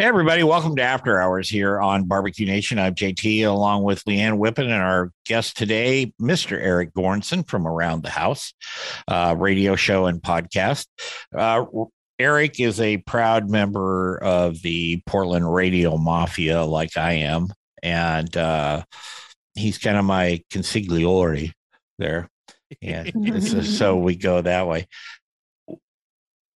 Hey, 0.00 0.04
everybody, 0.04 0.44
welcome 0.44 0.76
to 0.76 0.82
After 0.82 1.20
Hours 1.20 1.50
here 1.50 1.80
on 1.80 2.04
Barbecue 2.04 2.46
Nation. 2.46 2.78
I'm 2.78 2.94
JT 2.94 3.44
along 3.44 3.82
with 3.82 4.04
Leanne 4.04 4.38
Whippen 4.38 4.66
and 4.66 4.74
our 4.74 5.10
guest 5.26 5.56
today, 5.56 6.12
Mr. 6.22 6.52
Eric 6.52 6.94
Goranson 6.94 7.44
from 7.44 7.66
Around 7.66 8.04
the 8.04 8.10
House, 8.10 8.54
uh, 9.08 9.34
radio 9.36 9.74
show 9.74 10.06
and 10.06 10.22
podcast. 10.22 10.86
Uh, 11.36 11.64
Eric 12.16 12.60
is 12.60 12.80
a 12.80 12.98
proud 12.98 13.50
member 13.50 14.22
of 14.22 14.62
the 14.62 15.02
Portland 15.04 15.52
Radio 15.52 15.96
Mafia, 15.96 16.62
like 16.62 16.96
I 16.96 17.14
am, 17.14 17.48
and 17.82 18.36
uh, 18.36 18.84
he's 19.56 19.78
kind 19.78 19.96
of 19.96 20.04
my 20.04 20.40
consigliore 20.52 21.50
there. 21.98 22.30
And 22.80 23.66
so 23.66 23.96
we 23.98 24.14
go 24.14 24.42
that 24.42 24.68
way. 24.68 24.86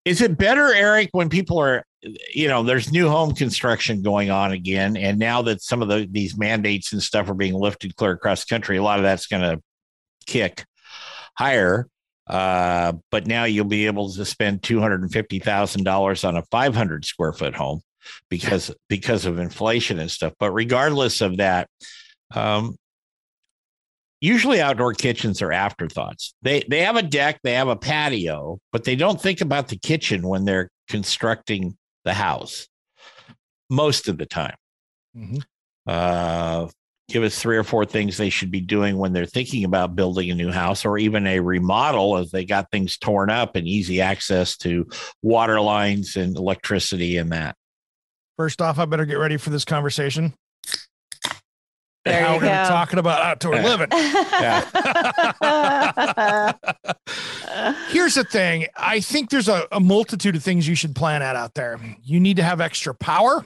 Is 0.09 0.23
it 0.23 0.39
better, 0.39 0.73
Eric, 0.73 1.11
when 1.13 1.29
people 1.29 1.59
are 1.59 1.85
you 2.33 2.49
know, 2.49 2.63
there's 2.63 2.93
new 2.93 3.09
home 3.09 3.35
construction 3.35 4.03
going 4.03 4.31
on 4.31 4.53
again, 4.53 4.97
and 4.97 5.19
now 5.19 5.43
that 5.43 5.63
some 5.63 5.83
of 5.83 5.89
the 5.89 6.09
these 6.11 6.37
mandates 6.37 6.93
and 6.93 7.03
stuff 7.03 7.29
are 7.29 7.35
being 7.35 7.55
lifted 7.55 7.97
clear 7.97 8.13
across 8.13 8.45
the 8.45 8.55
country, 8.55 8.77
a 8.77 8.83
lot 8.83 8.99
of 8.99 9.03
that's 9.03 9.27
going 9.27 9.43
to 9.43 9.61
kick 10.27 10.65
higher. 11.37 11.89
Uh, 12.27 12.93
but 13.11 13.27
now 13.27 13.45
you'll 13.45 13.65
be 13.65 13.87
able 13.87 14.13
to 14.13 14.25
spend 14.25 14.63
two 14.63 14.81
hundred 14.81 15.03
and 15.03 15.13
fifty 15.13 15.39
thousand 15.39 15.85
dollars 15.85 16.25
on 16.25 16.37
a 16.37 16.43
five 16.51 16.75
hundred 16.75 17.05
square 17.05 17.33
foot 17.33 17.55
home 17.55 17.81
because 18.31 18.73
because 18.89 19.27
of 19.27 19.39
inflation 19.39 19.99
and 19.99 20.11
stuff. 20.11 20.33
But 20.39 20.53
regardless 20.53 21.21
of 21.21 21.39
that, 21.39 21.69
um, 22.35 22.77
usually 24.21 24.61
outdoor 24.61 24.95
kitchens 24.95 25.43
are 25.43 25.53
afterthoughts. 25.53 26.35
They 26.43 26.63
they 26.69 26.83
have 26.83 26.97
a 26.97 27.03
deck, 27.03 27.41
they 27.43 27.55
have 27.55 27.69
a 27.69 27.77
patio, 27.77 28.59
but 28.73 28.85
they 28.85 28.97
don't 28.97 29.21
think 29.21 29.41
about 29.41 29.69
the 29.69 29.79
kitchen 29.79 30.27
when 30.27 30.45
they're 30.45 30.71
constructing 30.89 31.77
the 32.05 32.15
house 32.15 32.67
most 33.71 34.09
of 34.09 34.19
the 34.19 34.27
time. 34.27 34.57
Mm-hmm. 35.17 35.39
Uh, 35.87 36.69
give 37.09 37.23
us 37.23 37.39
three 37.39 37.57
or 37.57 37.65
four 37.65 37.85
things 37.85 38.17
they 38.17 38.31
should 38.31 38.51
be 38.51 38.61
doing 38.61 38.99
when 38.99 39.13
they're 39.13 39.27
thinking 39.27 39.65
about 39.65 39.97
building 39.97 40.31
a 40.31 40.35
new 40.35 40.51
house 40.51 40.85
or 40.85 40.99
even 40.99 41.27
a 41.27 41.41
remodel 41.41 42.19
as 42.19 42.31
they 42.31 42.45
got 42.45 42.71
things 42.71 42.99
torn 42.99 43.31
up 43.31 43.57
and 43.57 43.67
easy 43.67 44.01
access 44.01 44.57
to 44.59 44.87
water 45.23 45.61
lines 45.61 46.17
and 46.17 46.37
electricity 46.37 47.17
and 47.17 47.33
that. 47.33 47.57
First 48.37 48.61
off, 48.61 48.79
I 48.79 48.85
better 48.85 49.07
get 49.07 49.19
ready 49.19 49.37
for 49.37 49.51
this 49.51 49.65
conversation. 49.65 50.35
There 52.09 52.23
now 52.23 52.35
we're 52.35 52.41
going 52.41 52.53
to 52.53 52.63
be 52.63 52.69
talking 52.69 52.99
about 52.99 53.21
outdoor 53.21 53.57
living. 53.57 53.89
Here's 57.91 58.15
the 58.15 58.25
thing 58.25 58.67
I 58.77 59.01
think 59.01 59.31
there's 59.31 59.49
a, 59.49 59.67
a 59.73 59.81
multitude 59.81 60.37
of 60.37 60.43
things 60.43 60.69
you 60.69 60.75
should 60.75 60.95
plan 60.95 61.23
at 61.23 61.37
out 61.37 61.55
there. 61.55 61.81
You 62.03 62.21
need 62.21 62.37
to 62.37 62.43
have 62.43 62.61
extra 62.61 62.95
power. 62.95 63.45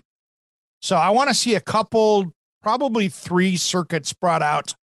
So 0.80 0.96
I 0.96 1.10
want 1.10 1.28
to 1.28 1.34
see 1.34 1.54
a 1.54 1.60
couple, 1.60 2.32
probably 2.62 3.08
three 3.08 3.56
circuits 3.56 4.12
brought 4.12 4.42
out 4.42 4.74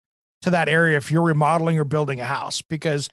to 0.43 0.51
that 0.51 0.69
area 0.69 0.97
if 0.97 1.11
you're 1.11 1.23
remodeling 1.23 1.79
or 1.79 1.85
building 1.85 2.21
a 2.21 2.25
house, 2.25 2.63
because 2.63 3.09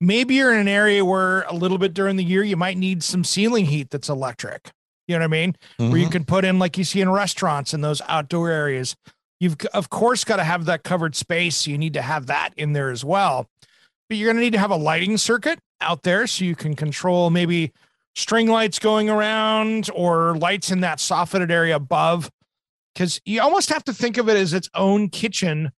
maybe 0.00 0.34
you're 0.34 0.52
in 0.52 0.58
an 0.58 0.68
area 0.68 1.04
where 1.04 1.42
a 1.42 1.54
little 1.54 1.78
bit 1.78 1.94
during 1.94 2.16
the 2.16 2.24
year 2.24 2.42
you 2.42 2.56
might 2.56 2.76
need 2.76 3.02
some 3.02 3.24
ceiling 3.24 3.66
heat 3.66 3.90
that's 3.90 4.08
electric. 4.08 4.72
You 5.06 5.14
know 5.14 5.20
what 5.20 5.24
I 5.24 5.28
mean? 5.28 5.56
Mm-hmm. 5.78 5.90
Where 5.90 5.98
you 5.98 6.06
mm-hmm. 6.06 6.12
can 6.12 6.24
put 6.24 6.44
in, 6.44 6.58
like 6.58 6.78
you 6.78 6.84
see 6.84 7.00
in 7.00 7.10
restaurants 7.10 7.74
in 7.74 7.82
those 7.82 8.00
outdoor 8.08 8.50
areas, 8.50 8.96
You've 9.44 9.58
of 9.74 9.90
course 9.90 10.24
got 10.24 10.36
to 10.36 10.44
have 10.44 10.64
that 10.64 10.84
covered 10.84 11.14
space. 11.14 11.66
you 11.66 11.76
need 11.76 11.92
to 11.92 12.00
have 12.00 12.28
that 12.28 12.54
in 12.56 12.72
there 12.72 12.88
as 12.88 13.04
well. 13.04 13.46
But 14.08 14.16
you're 14.16 14.28
going 14.28 14.38
to 14.38 14.42
need 14.42 14.54
to 14.54 14.58
have 14.58 14.70
a 14.70 14.76
lighting 14.76 15.18
circuit 15.18 15.58
out 15.82 16.02
there 16.02 16.26
so 16.26 16.46
you 16.46 16.56
can 16.56 16.74
control 16.74 17.28
maybe 17.28 17.70
string 18.16 18.48
lights 18.48 18.78
going 18.78 19.10
around 19.10 19.90
or 19.94 20.34
lights 20.38 20.70
in 20.70 20.80
that 20.80 20.98
softened 20.98 21.50
area 21.52 21.76
above. 21.76 22.30
Because 22.94 23.20
you 23.26 23.42
almost 23.42 23.68
have 23.68 23.84
to 23.84 23.92
think 23.92 24.16
of 24.16 24.30
it 24.30 24.38
as 24.38 24.54
its 24.54 24.70
own 24.74 25.10
kitchen 25.10 25.72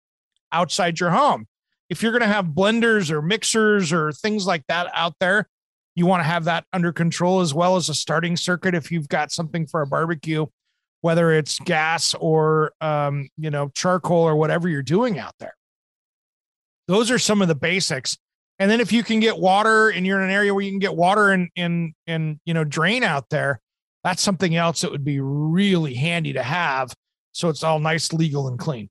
outside 0.52 1.00
your 1.00 1.10
home. 1.10 1.48
If 1.90 2.04
you're 2.04 2.12
going 2.12 2.22
to 2.22 2.28
have 2.28 2.46
blenders 2.46 3.10
or 3.10 3.20
mixers 3.20 3.92
or 3.92 4.12
things 4.12 4.46
like 4.46 4.62
that 4.68 4.92
out 4.94 5.14
there, 5.18 5.48
you 5.96 6.06
want 6.06 6.20
to 6.20 6.28
have 6.28 6.44
that 6.44 6.66
under 6.72 6.92
control 6.92 7.40
as 7.40 7.52
well 7.52 7.74
as 7.74 7.88
a 7.88 7.94
starting 7.94 8.36
circuit 8.36 8.76
if 8.76 8.92
you've 8.92 9.08
got 9.08 9.32
something 9.32 9.66
for 9.66 9.82
a 9.82 9.88
barbecue 9.88 10.46
whether 11.00 11.32
it's 11.32 11.58
gas 11.60 12.14
or 12.14 12.72
um, 12.80 13.28
you 13.36 13.50
know 13.50 13.70
charcoal 13.74 14.22
or 14.22 14.36
whatever 14.36 14.68
you're 14.68 14.82
doing 14.82 15.18
out 15.18 15.34
there. 15.38 15.54
Those 16.88 17.10
are 17.10 17.18
some 17.18 17.42
of 17.42 17.48
the 17.48 17.54
basics. 17.54 18.16
And 18.58 18.70
then 18.70 18.80
if 18.80 18.90
you 18.90 19.02
can 19.02 19.20
get 19.20 19.36
water 19.36 19.90
and 19.90 20.06
you're 20.06 20.18
in 20.18 20.24
an 20.24 20.30
area 20.30 20.54
where 20.54 20.62
you 20.62 20.70
can 20.70 20.78
get 20.78 20.96
water 20.96 21.30
and 21.30 21.48
and 21.56 21.92
and 22.06 22.40
you 22.44 22.54
know 22.54 22.64
drain 22.64 23.02
out 23.02 23.28
there, 23.28 23.60
that's 24.02 24.22
something 24.22 24.56
else 24.56 24.80
that 24.80 24.90
would 24.90 25.04
be 25.04 25.20
really 25.20 25.94
handy 25.94 26.32
to 26.32 26.42
have. 26.42 26.94
So 27.32 27.48
it's 27.48 27.62
all 27.62 27.80
nice, 27.80 28.12
legal, 28.12 28.48
and 28.48 28.58
clean. 28.58 28.88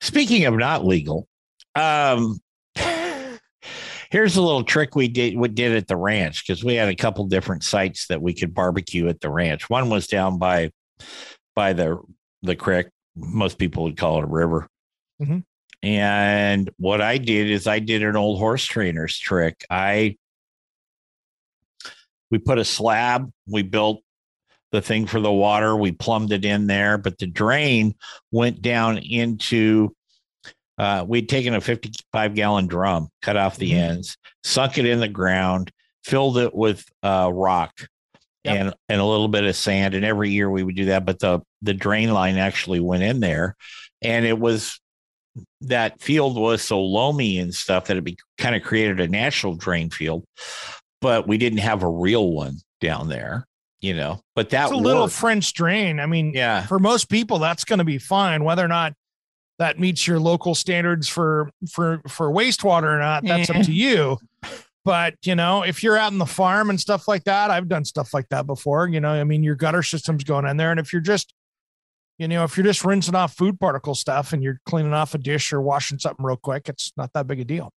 Speaking 0.00 0.46
of 0.46 0.54
not 0.54 0.84
legal, 0.84 1.28
um, 1.74 2.40
here's 4.12 4.36
a 4.36 4.42
little 4.42 4.62
trick 4.62 4.94
we 4.94 5.08
did 5.08 5.36
we 5.36 5.48
did 5.48 5.74
at 5.74 5.88
the 5.88 5.96
ranch 5.96 6.46
because 6.46 6.62
we 6.62 6.74
had 6.74 6.90
a 6.90 6.94
couple 6.94 7.24
different 7.24 7.64
sites 7.64 8.06
that 8.08 8.20
we 8.20 8.34
could 8.34 8.54
barbecue 8.54 9.08
at 9.08 9.20
the 9.20 9.30
ranch. 9.30 9.68
One 9.70 9.88
was 9.88 10.06
down 10.06 10.38
by 10.38 10.70
by 11.56 11.72
the 11.72 11.98
the 12.42 12.54
creek. 12.54 12.88
Most 13.16 13.58
people 13.58 13.84
would 13.84 13.96
call 13.96 14.18
it 14.18 14.24
a 14.24 14.28
river. 14.28 14.68
Mm-hmm. 15.20 15.38
And 15.82 16.70
what 16.76 17.00
I 17.00 17.18
did 17.18 17.50
is 17.50 17.66
I 17.66 17.78
did 17.78 18.02
an 18.02 18.14
old 18.14 18.38
horse 18.38 18.64
trainer's 18.64 19.18
trick. 19.18 19.64
I 19.68 20.16
we 22.30 22.38
put 22.38 22.58
a 22.58 22.64
slab, 22.64 23.30
we 23.48 23.62
built 23.62 24.02
the 24.72 24.82
thing 24.82 25.06
for 25.06 25.20
the 25.20 25.32
water, 25.32 25.74
we 25.74 25.92
plumbed 25.92 26.32
it 26.32 26.44
in 26.44 26.66
there, 26.66 26.96
but 26.98 27.18
the 27.18 27.26
drain 27.26 27.94
went 28.30 28.62
down 28.62 28.98
into 28.98 29.94
uh, 30.82 31.04
we'd 31.06 31.28
taken 31.28 31.54
a 31.54 31.60
55 31.60 32.34
gallon 32.34 32.66
drum, 32.66 33.08
cut 33.22 33.36
off 33.36 33.56
the 33.56 33.70
mm-hmm. 33.70 33.92
ends, 33.92 34.16
sunk 34.42 34.78
it 34.78 34.84
in 34.84 34.98
the 34.98 35.06
ground, 35.06 35.70
filled 36.02 36.38
it 36.38 36.52
with 36.52 36.84
uh, 37.04 37.30
rock 37.32 37.86
yep. 38.42 38.56
and 38.56 38.74
and 38.88 39.00
a 39.00 39.04
little 39.04 39.28
bit 39.28 39.44
of 39.44 39.54
sand. 39.54 39.94
And 39.94 40.04
every 40.04 40.30
year 40.30 40.50
we 40.50 40.64
would 40.64 40.74
do 40.74 40.86
that, 40.86 41.06
but 41.06 41.20
the 41.20 41.40
the 41.62 41.72
drain 41.72 42.12
line 42.12 42.36
actually 42.36 42.80
went 42.80 43.04
in 43.04 43.20
there, 43.20 43.54
and 44.02 44.26
it 44.26 44.36
was 44.36 44.80
that 45.60 46.00
field 46.00 46.36
was 46.36 46.62
so 46.62 46.82
loamy 46.82 47.38
and 47.38 47.54
stuff 47.54 47.86
that 47.86 47.96
it 47.96 48.02
be, 48.02 48.18
kind 48.36 48.56
of 48.56 48.64
created 48.64 48.98
a 48.98 49.06
natural 49.06 49.54
drain 49.54 49.88
field, 49.88 50.24
but 51.00 51.28
we 51.28 51.38
didn't 51.38 51.60
have 51.60 51.84
a 51.84 51.88
real 51.88 52.32
one 52.32 52.56
down 52.80 53.08
there 53.08 53.46
you 53.80 53.94
know 53.94 54.20
but 54.34 54.50
that 54.50 54.72
a 54.72 54.76
little 54.76 55.06
french 55.06 55.52
drain 55.52 56.00
i 56.00 56.06
mean 56.06 56.32
yeah 56.34 56.66
for 56.66 56.80
most 56.80 57.08
people 57.08 57.38
that's 57.38 57.64
going 57.64 57.78
to 57.78 57.84
be 57.84 57.98
fine 57.98 58.42
whether 58.42 58.64
or 58.64 58.68
not 58.68 58.92
that 59.62 59.78
meets 59.78 60.08
your 60.08 60.18
local 60.18 60.56
standards 60.56 61.06
for 61.06 61.48
for 61.70 62.02
for 62.08 62.28
wastewater 62.30 62.94
or 62.94 62.98
not 62.98 63.24
that's 63.24 63.48
up 63.48 63.64
to 63.64 63.72
you. 63.72 64.18
But 64.84 65.14
you 65.22 65.36
know 65.36 65.62
if 65.62 65.84
you're 65.84 65.96
out 65.96 66.10
in 66.10 66.18
the 66.18 66.26
farm 66.26 66.68
and 66.68 66.80
stuff 66.80 67.06
like 67.06 67.22
that 67.24 67.52
i've 67.52 67.68
done 67.68 67.84
stuff 67.84 68.12
like 68.12 68.28
that 68.30 68.48
before 68.48 68.88
you 68.88 68.98
know 68.98 69.10
i 69.10 69.22
mean 69.22 69.44
your 69.44 69.54
gutter 69.54 69.84
system's 69.84 70.24
going 70.24 70.44
in 70.44 70.56
there 70.56 70.72
and 70.72 70.80
if 70.80 70.92
you're 70.92 71.00
just 71.00 71.32
you 72.18 72.26
know 72.26 72.42
if 72.42 72.56
you're 72.56 72.66
just 72.66 72.84
rinsing 72.84 73.14
off 73.14 73.36
food 73.36 73.60
particle 73.60 73.94
stuff 73.94 74.32
and 74.32 74.42
you're 74.42 74.58
cleaning 74.66 74.92
off 74.92 75.14
a 75.14 75.18
dish 75.18 75.52
or 75.52 75.60
washing 75.60 76.00
something 76.00 76.26
real 76.26 76.36
quick 76.36 76.68
it's 76.68 76.92
not 76.96 77.12
that 77.14 77.28
big 77.28 77.38
a 77.38 77.44
deal. 77.44 77.70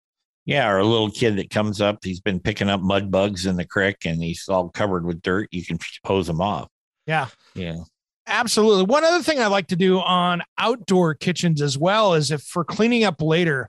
Yeah 0.46 0.68
or 0.68 0.78
a 0.78 0.84
little 0.84 1.12
kid 1.12 1.36
that 1.36 1.50
comes 1.50 1.80
up 1.80 1.98
he's 2.02 2.20
been 2.20 2.40
picking 2.40 2.68
up 2.68 2.80
mud 2.80 3.12
bugs 3.12 3.46
in 3.46 3.54
the 3.54 3.64
creek 3.64 3.98
and 4.04 4.20
he's 4.20 4.48
all 4.48 4.68
covered 4.70 5.06
with 5.06 5.22
dirt 5.22 5.46
you 5.52 5.64
can 5.64 5.78
hose 6.04 6.28
him 6.28 6.40
off. 6.40 6.66
Yeah. 7.06 7.28
Yeah 7.54 7.84
Absolutely. 8.26 8.84
One 8.84 9.04
other 9.04 9.22
thing 9.22 9.40
I 9.40 9.46
like 9.46 9.68
to 9.68 9.76
do 9.76 10.00
on 10.00 10.42
outdoor 10.58 11.14
kitchens 11.14 11.62
as 11.62 11.78
well 11.78 12.14
is 12.14 12.30
if 12.30 12.42
for 12.42 12.64
cleaning 12.64 13.04
up 13.04 13.22
later, 13.22 13.68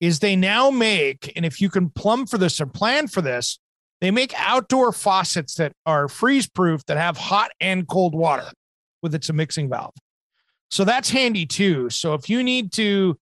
is 0.00 0.20
they 0.20 0.34
now 0.34 0.70
make, 0.70 1.30
and 1.36 1.44
if 1.44 1.60
you 1.60 1.68
can 1.68 1.90
plumb 1.90 2.26
for 2.26 2.38
this 2.38 2.58
or 2.60 2.66
plan 2.66 3.06
for 3.06 3.20
this, 3.20 3.58
they 4.00 4.10
make 4.10 4.32
outdoor 4.34 4.92
faucets 4.92 5.56
that 5.56 5.72
are 5.84 6.08
freeze 6.08 6.48
proof 6.48 6.82
that 6.86 6.96
have 6.96 7.18
hot 7.18 7.50
and 7.60 7.86
cold 7.86 8.14
water 8.14 8.50
with 9.02 9.14
its 9.14 9.28
a 9.28 9.34
mixing 9.34 9.68
valve. 9.68 9.92
So 10.70 10.84
that's 10.84 11.10
handy 11.10 11.44
too. 11.44 11.90
So 11.90 12.14
if 12.14 12.30
you 12.30 12.42
need 12.42 12.72
to, 12.72 13.18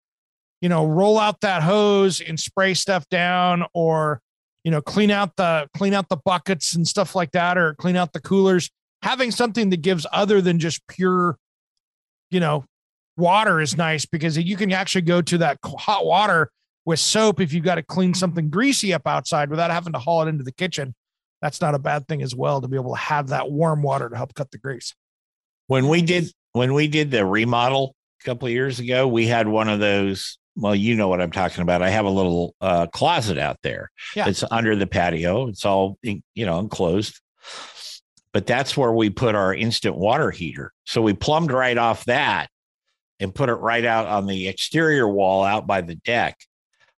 you 0.60 0.68
know, 0.68 0.86
roll 0.86 1.18
out 1.18 1.40
that 1.40 1.62
hose 1.62 2.20
and 2.20 2.38
spray 2.38 2.74
stuff 2.74 3.08
down 3.08 3.64
or 3.74 4.20
you 4.64 4.70
know, 4.70 4.82
clean 4.82 5.10
out 5.10 5.34
the 5.36 5.66
clean 5.74 5.94
out 5.94 6.08
the 6.08 6.16
buckets 6.16 6.74
and 6.74 6.86
stuff 6.86 7.14
like 7.14 7.30
that 7.32 7.56
or 7.56 7.74
clean 7.74 7.96
out 7.96 8.12
the 8.12 8.20
coolers, 8.20 8.70
having 9.02 9.30
something 9.30 9.70
that 9.70 9.82
gives 9.82 10.06
other 10.12 10.40
than 10.40 10.58
just 10.58 10.86
pure 10.88 11.38
you 12.30 12.40
know, 12.40 12.64
water 13.16 13.60
is 13.60 13.76
nice 13.76 14.06
because 14.06 14.36
you 14.36 14.56
can 14.56 14.72
actually 14.72 15.02
go 15.02 15.22
to 15.22 15.38
that 15.38 15.58
hot 15.64 16.04
water 16.04 16.50
with 16.84 17.00
soap 17.00 17.40
if 17.40 17.52
you've 17.52 17.64
got 17.64 17.76
to 17.76 17.82
clean 17.82 18.14
something 18.14 18.48
greasy 18.48 18.94
up 18.94 19.06
outside 19.06 19.50
without 19.50 19.70
having 19.70 19.92
to 19.92 19.98
haul 19.98 20.22
it 20.22 20.28
into 20.28 20.44
the 20.44 20.52
kitchen. 20.52 20.94
That's 21.42 21.60
not 21.60 21.74
a 21.74 21.78
bad 21.78 22.08
thing 22.08 22.22
as 22.22 22.34
well 22.34 22.60
to 22.60 22.68
be 22.68 22.76
able 22.76 22.94
to 22.94 23.00
have 23.00 23.28
that 23.28 23.50
warm 23.50 23.82
water 23.82 24.08
to 24.08 24.16
help 24.16 24.34
cut 24.34 24.50
the 24.50 24.58
grease. 24.58 24.94
When 25.66 25.88
we 25.88 26.02
did 26.02 26.32
when 26.52 26.74
we 26.74 26.88
did 26.88 27.10
the 27.10 27.24
remodel 27.24 27.94
a 28.22 28.24
couple 28.24 28.48
of 28.48 28.52
years 28.52 28.80
ago, 28.80 29.06
we 29.06 29.26
had 29.26 29.48
one 29.48 29.68
of 29.68 29.80
those. 29.80 30.38
Well, 30.56 30.74
you 30.74 30.96
know 30.96 31.06
what 31.06 31.20
I'm 31.20 31.30
talking 31.30 31.62
about. 31.62 31.82
I 31.82 31.90
have 31.90 32.06
a 32.06 32.10
little 32.10 32.56
uh, 32.60 32.88
closet 32.88 33.38
out 33.38 33.58
there. 33.62 33.92
Yeah. 34.16 34.28
It's 34.28 34.42
under 34.50 34.74
the 34.74 34.88
patio. 34.88 35.46
It's 35.46 35.64
all 35.64 35.98
you 36.02 36.22
know 36.34 36.58
enclosed. 36.58 37.20
But 38.38 38.46
that's 38.46 38.76
where 38.76 38.92
we 38.92 39.10
put 39.10 39.34
our 39.34 39.52
instant 39.52 39.96
water 39.96 40.30
heater. 40.30 40.72
So 40.86 41.02
we 41.02 41.12
plumbed 41.12 41.50
right 41.50 41.76
off 41.76 42.04
that 42.04 42.46
and 43.18 43.34
put 43.34 43.48
it 43.48 43.54
right 43.54 43.84
out 43.84 44.06
on 44.06 44.26
the 44.26 44.46
exterior 44.46 45.08
wall 45.08 45.42
out 45.42 45.66
by 45.66 45.80
the 45.80 45.96
deck. 45.96 46.38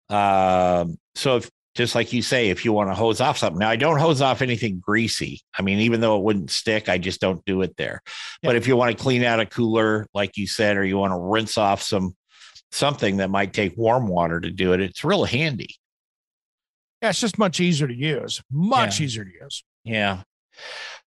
Um, 0.08 0.98
so 1.14 1.36
if 1.36 1.48
just 1.76 1.94
like 1.94 2.12
you 2.12 2.22
say, 2.22 2.48
if 2.48 2.64
you 2.64 2.72
want 2.72 2.90
to 2.90 2.94
hose 2.96 3.20
off 3.20 3.38
something, 3.38 3.60
now 3.60 3.70
I 3.70 3.76
don't 3.76 4.00
hose 4.00 4.20
off 4.20 4.42
anything 4.42 4.80
greasy. 4.80 5.42
I 5.56 5.62
mean, 5.62 5.78
even 5.78 6.00
though 6.00 6.16
it 6.16 6.24
wouldn't 6.24 6.50
stick, 6.50 6.88
I 6.88 6.98
just 6.98 7.20
don't 7.20 7.44
do 7.44 7.62
it 7.62 7.76
there. 7.76 8.02
Yeah. 8.42 8.48
But 8.48 8.56
if 8.56 8.66
you 8.66 8.76
want 8.76 8.98
to 8.98 9.00
clean 9.00 9.22
out 9.22 9.38
a 9.38 9.46
cooler, 9.46 10.08
like 10.12 10.36
you 10.36 10.48
said, 10.48 10.76
or 10.76 10.84
you 10.84 10.98
want 10.98 11.12
to 11.12 11.20
rinse 11.20 11.56
off 11.56 11.82
some 11.82 12.16
something 12.72 13.18
that 13.18 13.30
might 13.30 13.52
take 13.52 13.76
warm 13.76 14.08
water 14.08 14.40
to 14.40 14.50
do 14.50 14.72
it, 14.72 14.80
it's 14.80 15.04
real 15.04 15.22
handy. 15.22 15.76
Yeah, 17.00 17.10
it's 17.10 17.20
just 17.20 17.38
much 17.38 17.60
easier 17.60 17.86
to 17.86 17.94
use. 17.94 18.42
Much 18.50 18.98
yeah. 18.98 19.04
easier 19.04 19.24
to 19.24 19.30
use. 19.40 19.62
Yeah. 19.84 20.22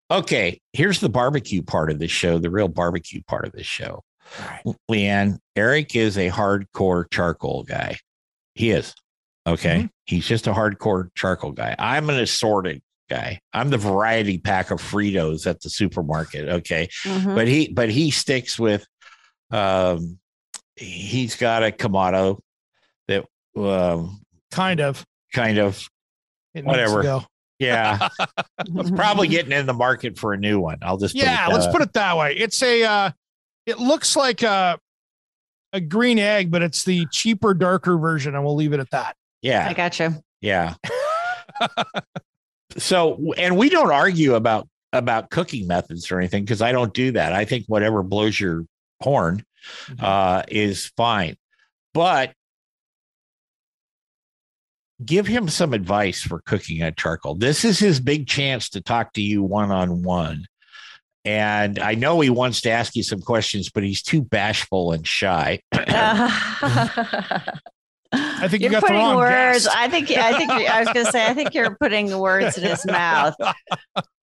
Okay, 0.10 0.62
here's 0.74 1.00
the 1.00 1.10
barbecue 1.10 1.62
part 1.62 1.92
of 1.92 2.00
the 2.00 2.08
show, 2.08 2.38
the 2.38 2.50
real 2.50 2.70
barbecue 2.70 3.22
part 3.28 3.46
of 3.46 3.52
the 3.52 3.64
show. 3.64 4.04
Right. 4.40 4.76
Leanne, 4.90 5.40
Eric 5.56 5.96
is 5.96 6.18
a 6.18 6.30
hardcore 6.30 7.06
charcoal 7.12 7.64
guy. 7.64 7.98
He 8.56 8.72
is. 8.72 8.94
Okay. 9.46 9.78
Mm-hmm. 9.78 9.86
He's 10.06 10.28
just 10.28 10.48
a 10.48 10.54
hardcore 10.54 11.10
charcoal 11.16 11.52
guy. 11.52 11.76
I'm 11.78 12.10
an 12.10 12.20
assorted 12.20 12.82
guy. 13.10 13.40
I'm 13.54 13.70
the 13.70 13.78
variety 13.78 14.38
pack 14.38 14.72
of 14.72 14.82
Fritos 14.82 15.48
at 15.48 15.62
the 15.62 15.70
supermarket. 15.70 16.50
Okay. 16.50 16.90
Mm-hmm. 17.04 17.36
But 17.36 17.48
he 17.48 17.72
but 17.74 17.90
he 17.90 18.12
sticks 18.12 18.60
with 18.60 18.86
um 19.52 20.20
he's 20.76 21.36
got 21.36 21.64
a 21.64 21.72
Kamado 21.72 22.40
that 23.08 23.26
um 23.56 24.22
kind 24.52 24.82
of 24.82 25.06
kind 25.34 25.58
of 25.58 25.82
whatever. 26.54 27.26
Yeah. 27.60 28.10
it's 28.60 28.92
probably 28.92 29.28
getting 29.28 29.52
in 29.52 29.66
the 29.66 29.74
market 29.74 30.18
for 30.18 30.34
a 30.34 30.38
new 30.38 30.60
one. 30.60 30.78
I'll 30.82 30.98
just 30.98 31.16
Yeah, 31.16 31.48
it, 31.48 31.54
let's 31.54 31.68
put 31.68 31.82
it 31.82 31.94
that 31.94 32.18
way. 32.18 32.36
It's 32.36 32.62
a 32.62 32.84
uh 32.84 33.12
it 33.66 33.80
looks 33.80 34.16
like 34.16 34.44
a 34.44 34.80
a 35.74 35.82
green 35.82 36.20
egg, 36.20 36.52
but 36.52 36.62
it's 36.62 36.84
the 36.84 37.06
cheaper, 37.12 37.54
darker 37.54 37.98
version, 37.98 38.36
and 38.36 38.44
we'll 38.44 38.56
leave 38.56 38.74
it 38.74 38.80
at 38.80 38.90
that. 38.92 39.16
Yeah. 39.42 39.68
I 39.68 39.74
got 39.74 40.00
you. 40.00 40.16
Yeah. 40.42 40.76
so, 42.78 43.34
and 43.38 43.58
we 43.58 43.70
don't 43.70 43.92
argue 43.92 44.36
about 44.36 44.68
about 44.94 45.30
cooking 45.30 45.68
methods 45.68 46.12
or 46.12 46.18
anything 46.18 46.44
because 46.44 46.62
I 46.62 46.72
don't 46.72 46.94
do 46.94 47.12
that. 47.12 47.34
I 47.34 47.46
think 47.46 47.66
whatever 47.68 48.04
blows 48.04 48.40
your 48.40 48.66
horn 49.02 49.44
mm-hmm. 49.88 50.04
uh, 50.04 50.44
is 50.48 50.92
fine. 50.98 51.36
But 51.94 52.34
give 55.04 55.28
him 55.28 55.48
some 55.48 55.74
advice 55.74 56.22
for 56.22 56.42
cooking 56.42 56.84
on 56.84 56.94
charcoal. 56.96 57.36
This 57.36 57.64
is 57.64 57.80
his 57.80 58.00
big 58.00 58.28
chance 58.28 58.70
to 58.70 58.82
talk 58.82 59.14
to 59.14 59.22
you 59.22 59.44
one 59.44 59.72
on 59.72 60.04
one. 60.04 60.46
And 61.26 61.80
I 61.80 61.96
know 61.96 62.20
he 62.22 62.30
wants 62.30 62.62
to 62.62 62.70
ask 62.70 62.96
you 62.96 63.04
some 63.04 63.22
questions, 63.22 63.70
but 63.70 63.84
he's 63.84 64.02
too 64.02 64.22
bashful 64.22 64.94
and 64.94 65.06
shy. 65.06 65.60
I 68.14 68.48
think 68.48 68.64
you're 68.64 68.72
you 68.72 68.80
putting 68.80 69.16
words. 69.16 69.66
Guest. 69.66 69.76
I 69.76 69.90
think 69.90 70.10
I 70.12 70.38
think 70.38 70.52
I 70.52 70.80
was 70.80 70.94
going 70.94 71.06
to 71.06 71.12
say 71.12 71.26
I 71.26 71.34
think 71.34 71.54
you're 71.54 71.76
putting 71.76 72.08
the 72.08 72.18
words 72.18 72.58
in 72.58 72.64
his 72.64 72.86
mouth. 72.86 73.36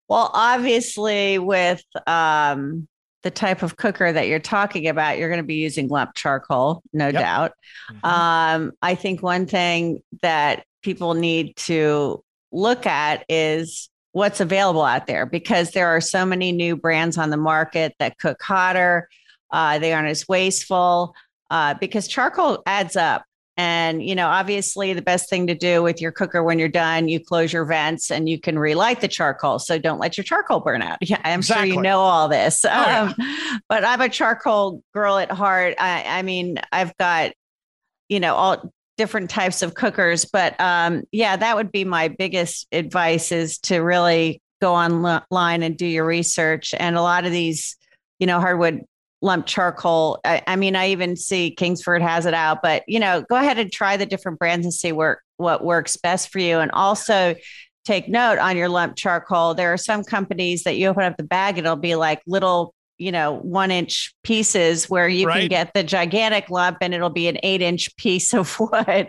Well, 0.09 0.31
obviously, 0.35 1.39
with 1.39 1.83
um, 2.07 2.87
the 3.23 3.31
type 3.31 3.63
of 3.63 3.77
cooker 3.77 4.13
that 4.13 4.29
you're 4.29 4.39
talking 4.39 4.89
about, 4.89 5.19
you're 5.19 5.29
going 5.29 5.41
to 5.41 5.47
be 5.47 5.55
using 5.55 5.89
lump 5.89 6.15
charcoal, 6.15 6.83
no 6.93 7.07
yep. 7.07 7.15
doubt. 7.15 7.53
Mm-hmm. 7.91 8.07
Um, 8.07 8.73
I 8.83 8.95
think 8.95 9.23
one 9.23 9.47
thing 9.47 10.03
that 10.23 10.65
people 10.83 11.15
need 11.15 11.57
to 11.57 12.23
look 12.51 12.87
at 12.87 13.25
is 13.29 13.89
what's 14.13 14.41
available 14.41 14.83
out 14.83 15.07
there 15.07 15.25
because 15.25 15.71
there 15.71 15.89
are 15.89 16.01
so 16.01 16.27
many 16.27 16.53
new 16.53 16.77
brands 16.77 17.17
on 17.17 17.31
the 17.31 17.37
market 17.37 17.95
that 17.99 18.19
cook 18.19 18.43
hotter. 18.43 19.09
Uh, 19.51 19.79
they 19.79 19.93
aren't 19.93 20.09
as 20.09 20.29
wasteful 20.29 21.15
uh, 21.51 21.75
because 21.75 22.09
charcoal 22.09 22.63
adds 22.67 22.97
up. 22.97 23.25
And, 23.57 24.03
you 24.03 24.15
know, 24.15 24.29
obviously 24.29 24.95
the 24.95 25.03
best 25.03 25.29
thing 25.29 25.47
to 25.47 25.55
do 25.55 25.83
with 25.83 26.01
your 26.01 26.11
cooker 26.11 26.43
when 26.43 26.59
you're 26.59 26.69
done, 26.69 27.09
you 27.09 27.21
close 27.21 27.53
your 27.53 27.67
vents 27.67 28.11
and 28.11 28.27
you 28.29 28.41
can 28.41 28.59
relight 28.59 29.03
the 29.03 29.09
charcoal. 29.09 29.59
So 29.59 29.79
don't 29.79 29.99
let 29.99 30.17
your 30.17 30.25
charcoal 30.25 30.61
burn 30.61 30.81
out. 30.81 30.99
Yeah, 31.03 31.21
I'm 31.23 31.41
exactly. 31.41 31.69
sure 31.69 31.77
you 31.77 31.83
know 31.83 32.01
all 32.01 32.29
this. 32.29 32.65
Oh, 32.65 32.71
um, 32.71 33.15
yeah. 33.19 33.59
But 33.69 33.85
I'm 33.85 34.01
a 34.01 34.09
charcoal 34.09 34.83
girl 34.95 35.19
at 35.19 35.31
heart. 35.31 35.75
I, 35.79 36.03
I 36.07 36.23
mean, 36.23 36.61
I've 36.73 36.97
got, 36.97 37.33
you 38.09 38.21
know, 38.21 38.35
all 38.35 38.73
different 38.97 39.29
types 39.29 39.63
of 39.63 39.75
cookers. 39.75 40.25
But 40.25 40.59
um, 40.59 41.03
yeah, 41.13 41.37
that 41.37 41.57
would 41.57 41.73
be 41.73 41.85
my 41.85 42.09
biggest 42.09 42.67
advice 42.73 43.33
is 43.33 43.59
to 43.61 43.79
really 43.81 44.41
go 44.61 44.75
online 44.75 45.63
and 45.63 45.77
do 45.77 45.87
your 45.87 46.07
research. 46.07 46.75
And 46.79 46.97
a 46.97 47.03
lot 47.03 47.27
of 47.27 47.33
these, 47.33 47.77
you 48.19 48.27
know, 48.27 48.41
hardwood 48.41 48.83
lump 49.23 49.47
charcoal. 49.47 50.21
I, 50.25 50.43
I, 50.47 50.57
mean, 50.57 50.77
I 50.77 50.89
even 50.91 51.17
see 51.17 51.53
Kingsford 51.53 52.03
has 52.03 52.27
it 52.27 52.35
out, 52.35 52.59
but 52.63 52.83
you 52.87 53.01
know, 53.01 53.23
go 53.23 53.37
ahead 53.37 53.59
and 53.59 53.73
try 53.73 53.97
the 53.97 54.05
different 54.05 54.39
brands 54.39 54.67
and 54.67 54.75
see 54.75 54.93
where 54.93 55.23
what 55.37 55.65
works 55.65 55.97
best 55.97 56.31
for 56.31 56.41
you. 56.41 56.59
And 56.59 56.71
also 56.73 57.35
take 57.85 58.09
note 58.09 58.39
on 58.39 58.57
your 58.57 58.69
lump 58.69 58.97
charcoal. 58.97 59.55
There 59.55 59.73
are 59.73 59.79
some 59.79 60.05
companies 60.05 60.65
that 60.65 60.77
you 60.77 60.89
open 60.89 61.05
up 61.05 61.17
the 61.17 61.25
bag, 61.25 61.59
it'll 61.59 61.77
be 61.77 61.95
like 61.95 62.21
little, 62.27 62.75
you 62.99 63.11
know, 63.11 63.33
one 63.33 63.71
inch 63.71 64.15
pieces 64.23 64.89
where 64.89 65.09
you 65.09 65.27
right. 65.27 65.41
can 65.41 65.49
get 65.49 65.75
the 65.75 65.83
gigantic 65.83 66.51
lump 66.51 66.79
and 66.81 66.95
it'll 66.95 67.11
be 67.11 67.29
an 67.29 67.39
eight 67.43 67.63
inch 67.63 67.95
piece 67.97 68.35
of 68.35 68.59
wood. 68.59 69.09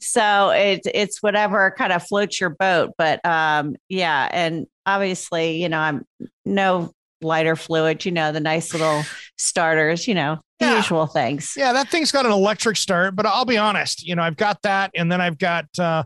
so 0.00 0.50
it's 0.50 0.86
it's 0.92 1.22
whatever 1.22 1.74
kind 1.76 1.92
of 1.92 2.06
floats 2.06 2.40
your 2.40 2.50
boat. 2.50 2.92
But 2.98 3.24
um, 3.24 3.76
yeah, 3.88 4.28
and 4.30 4.66
obviously, 4.86 5.62
you 5.62 5.68
know, 5.68 5.78
I'm 5.78 6.04
no 6.44 6.92
lighter 7.24 7.56
fluid, 7.56 8.04
you 8.04 8.12
know, 8.12 8.32
the 8.32 8.40
nice 8.40 8.72
little 8.72 9.02
starters, 9.36 10.06
you 10.06 10.14
know, 10.14 10.38
the 10.58 10.66
yeah. 10.66 10.76
usual 10.76 11.06
things. 11.06 11.54
Yeah, 11.56 11.72
that 11.72 11.88
thing's 11.88 12.12
got 12.12 12.26
an 12.26 12.32
electric 12.32 12.76
start, 12.76 13.16
but 13.16 13.26
I'll 13.26 13.44
be 13.44 13.58
honest, 13.58 14.06
you 14.06 14.14
know, 14.14 14.22
I've 14.22 14.36
got 14.36 14.62
that 14.62 14.90
and 14.94 15.10
then 15.10 15.20
I've 15.20 15.38
got 15.38 15.66
uh 15.78 16.04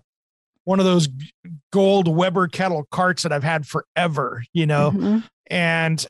one 0.65 0.81
of 0.81 0.85
those 0.85 1.09
gold 1.73 2.09
Weber 2.09 2.49
kettle 2.49 2.87
carts 2.91 3.23
that 3.23 3.33
I've 3.33 3.45
had 3.45 3.67
forever, 3.67 4.43
you 4.53 4.67
know. 4.67 4.91
Mm-hmm. 4.91 5.19
And 5.49 6.05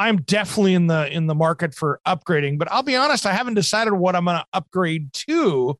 I'm 0.00 0.22
definitely 0.22 0.74
in 0.74 0.88
the 0.88 1.08
in 1.12 1.26
the 1.26 1.34
market 1.34 1.74
for 1.74 2.00
upgrading, 2.06 2.58
but 2.58 2.70
I'll 2.70 2.82
be 2.82 2.96
honest, 2.96 3.24
I 3.24 3.32
haven't 3.32 3.54
decided 3.54 3.92
what 3.92 4.16
I'm 4.16 4.24
going 4.24 4.38
to 4.38 4.46
upgrade 4.52 5.12
to. 5.28 5.78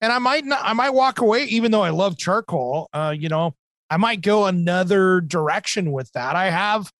And 0.00 0.12
I 0.12 0.18
might 0.18 0.44
not 0.44 0.60
I 0.62 0.72
might 0.72 0.90
walk 0.90 1.20
away 1.20 1.44
even 1.44 1.70
though 1.70 1.82
I 1.82 1.90
love 1.90 2.16
charcoal, 2.16 2.88
uh 2.92 3.14
you 3.16 3.28
know, 3.28 3.54
I 3.90 3.96
might 3.98 4.20
go 4.20 4.46
another 4.46 5.20
direction 5.20 5.92
with 5.92 6.10
that. 6.12 6.36
I 6.36 6.50
have 6.50 6.90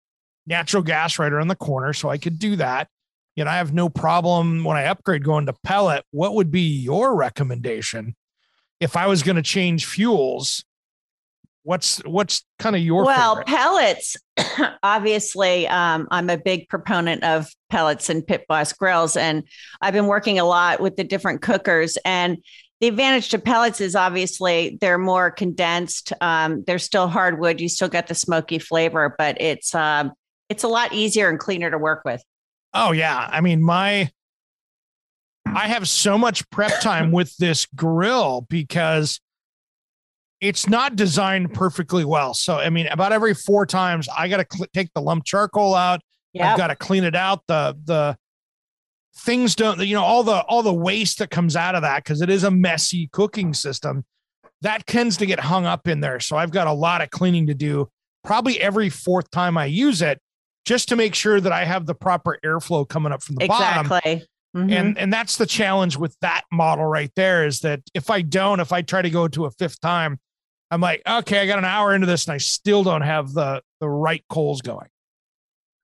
natural 0.47 0.81
gas 0.81 1.19
right 1.19 1.31
around 1.31 1.49
the 1.49 1.55
corner, 1.55 1.93
so 1.93 2.09
I 2.09 2.17
could 2.17 2.39
do 2.39 2.55
that. 2.55 2.87
You 3.35 3.43
know, 3.43 3.51
I 3.51 3.57
have 3.57 3.73
no 3.73 3.89
problem 3.89 4.63
when 4.63 4.77
I 4.77 4.85
upgrade 4.85 5.23
going 5.23 5.45
to 5.45 5.53
pellet. 5.63 6.03
What 6.11 6.33
would 6.33 6.49
be 6.49 6.61
your 6.61 7.15
recommendation 7.15 8.15
if 8.79 8.97
I 8.97 9.05
was 9.05 9.21
going 9.21 9.35
to 9.35 9.43
change 9.43 9.85
fuels? 9.85 10.63
What's 11.61 11.97
what's 12.05 12.45
kind 12.57 12.75
of 12.75 12.81
your 12.81 13.05
well 13.05 13.35
favorite? 13.35 13.47
pellets? 13.47 14.15
obviously, 14.83 15.67
um, 15.67 16.07
I'm 16.09 16.29
a 16.29 16.37
big 16.37 16.69
proponent 16.69 17.23
of 17.23 17.47
pellets 17.69 18.09
and 18.09 18.25
pit 18.25 18.45
boss 18.47 18.73
grills, 18.73 19.17
and 19.17 19.43
I've 19.81 19.93
been 19.93 20.07
working 20.07 20.39
a 20.39 20.45
lot 20.45 20.79
with 20.79 20.95
the 20.95 21.03
different 21.03 21.41
cookers 21.41 21.97
and 22.05 22.37
the 22.79 22.87
advantage 22.87 23.29
to 23.29 23.39
pellets 23.39 23.81
is 23.81 23.95
obviously 23.95 24.77
they're 24.81 24.99
more 24.99 25.31
condensed. 25.31 26.13
Um, 26.21 26.63
they're 26.67 26.77
still 26.77 27.07
hardwood. 27.07 27.59
You 27.59 27.69
still 27.69 27.89
get 27.89 28.07
the 28.07 28.13
smoky 28.13 28.59
flavor, 28.59 29.15
but 29.17 29.41
it's 29.41 29.73
um, 29.73 30.11
it's 30.49 30.63
a 30.63 30.67
lot 30.67 30.93
easier 30.93 31.29
and 31.29 31.39
cleaner 31.39 31.69
to 31.71 31.77
work 31.77 32.03
with. 32.05 32.23
Oh 32.73 32.91
yeah. 32.91 33.29
I 33.31 33.41
mean, 33.41 33.61
my 33.61 34.11
I 35.45 35.67
have 35.67 35.87
so 35.87 36.17
much 36.17 36.47
prep 36.49 36.81
time 36.81 37.11
with 37.11 37.35
this 37.37 37.65
grill 37.75 38.45
because 38.49 39.19
it's 40.39 40.67
not 40.67 40.95
designed 40.95 41.53
perfectly 41.53 42.05
well. 42.05 42.33
So, 42.33 42.57
I 42.57 42.69
mean, 42.69 42.87
about 42.87 43.11
every 43.11 43.33
four 43.33 43.65
times, 43.65 44.07
I 44.15 44.27
got 44.27 44.37
to 44.37 44.57
cl- 44.57 44.67
take 44.73 44.93
the 44.93 45.01
lump 45.01 45.25
charcoal 45.25 45.73
out. 45.73 46.01
Yeah. 46.33 46.51
I've 46.51 46.57
got 46.57 46.67
to 46.67 46.75
clean 46.75 47.03
it 47.03 47.15
out. 47.15 47.41
The 47.47 47.75
the 47.85 48.17
things 49.19 49.55
don't, 49.55 49.79
you 49.79 49.95
know, 49.95 50.03
all 50.03 50.23
the 50.23 50.41
all 50.41 50.61
the 50.61 50.73
waste 50.73 51.19
that 51.19 51.31
comes 51.31 51.55
out 51.55 51.75
of 51.75 51.81
that 51.81 52.03
because 52.03 52.21
it 52.21 52.29
is 52.29 52.43
a 52.43 52.51
messy 52.51 53.09
cooking 53.11 53.53
system 53.53 54.05
that 54.61 54.85
tends 54.85 55.17
to 55.17 55.25
get 55.25 55.39
hung 55.39 55.65
up 55.65 55.87
in 55.87 56.01
there. 56.01 56.19
So 56.19 56.37
I've 56.37 56.51
got 56.51 56.67
a 56.67 56.73
lot 56.73 57.01
of 57.01 57.09
cleaning 57.09 57.47
to 57.47 57.53
do, 57.53 57.89
probably 58.23 58.59
every 58.61 58.89
fourth 58.89 59.29
time 59.31 59.57
I 59.57 59.65
use 59.65 60.01
it, 60.01 60.21
just 60.67 60.89
to 60.89 60.95
make 60.97 61.15
sure 61.15 61.39
that 61.39 61.51
I 61.53 61.63
have 61.63 61.85
the 61.85 61.95
proper 61.95 62.37
airflow 62.45 62.87
coming 62.87 63.11
up 63.13 63.23
from 63.23 63.35
the 63.37 63.47
bottom 63.47 63.85
Exactly. 63.85 64.27
Mhm. 64.55 64.71
and 64.71 64.97
and 64.97 65.13
that's 65.13 65.37
the 65.37 65.45
challenge 65.45 65.97
with 65.97 66.15
that 66.21 66.43
model 66.51 66.85
right 66.85 67.11
there 67.15 67.45
is 67.45 67.59
that 67.61 67.81
if 67.93 68.09
i 68.09 68.21
don't 68.21 68.59
if 68.61 68.71
i 68.71 68.81
try 68.81 69.01
to 69.01 69.09
go 69.09 69.27
to 69.27 69.45
a 69.45 69.51
fifth 69.51 69.79
time 69.81 70.17
i'm 70.71 70.79
like 70.81 71.01
okay 71.07 71.39
i 71.41 71.45
got 71.45 71.59
an 71.59 71.65
hour 71.65 71.93
into 71.93 72.07
this 72.07 72.25
and 72.25 72.33
i 72.33 72.37
still 72.37 72.81
don't 72.81 73.01
have 73.01 73.33
the 73.33 73.61
the 73.81 73.89
right 73.89 74.23
coals 74.29 74.61
going 74.61 74.87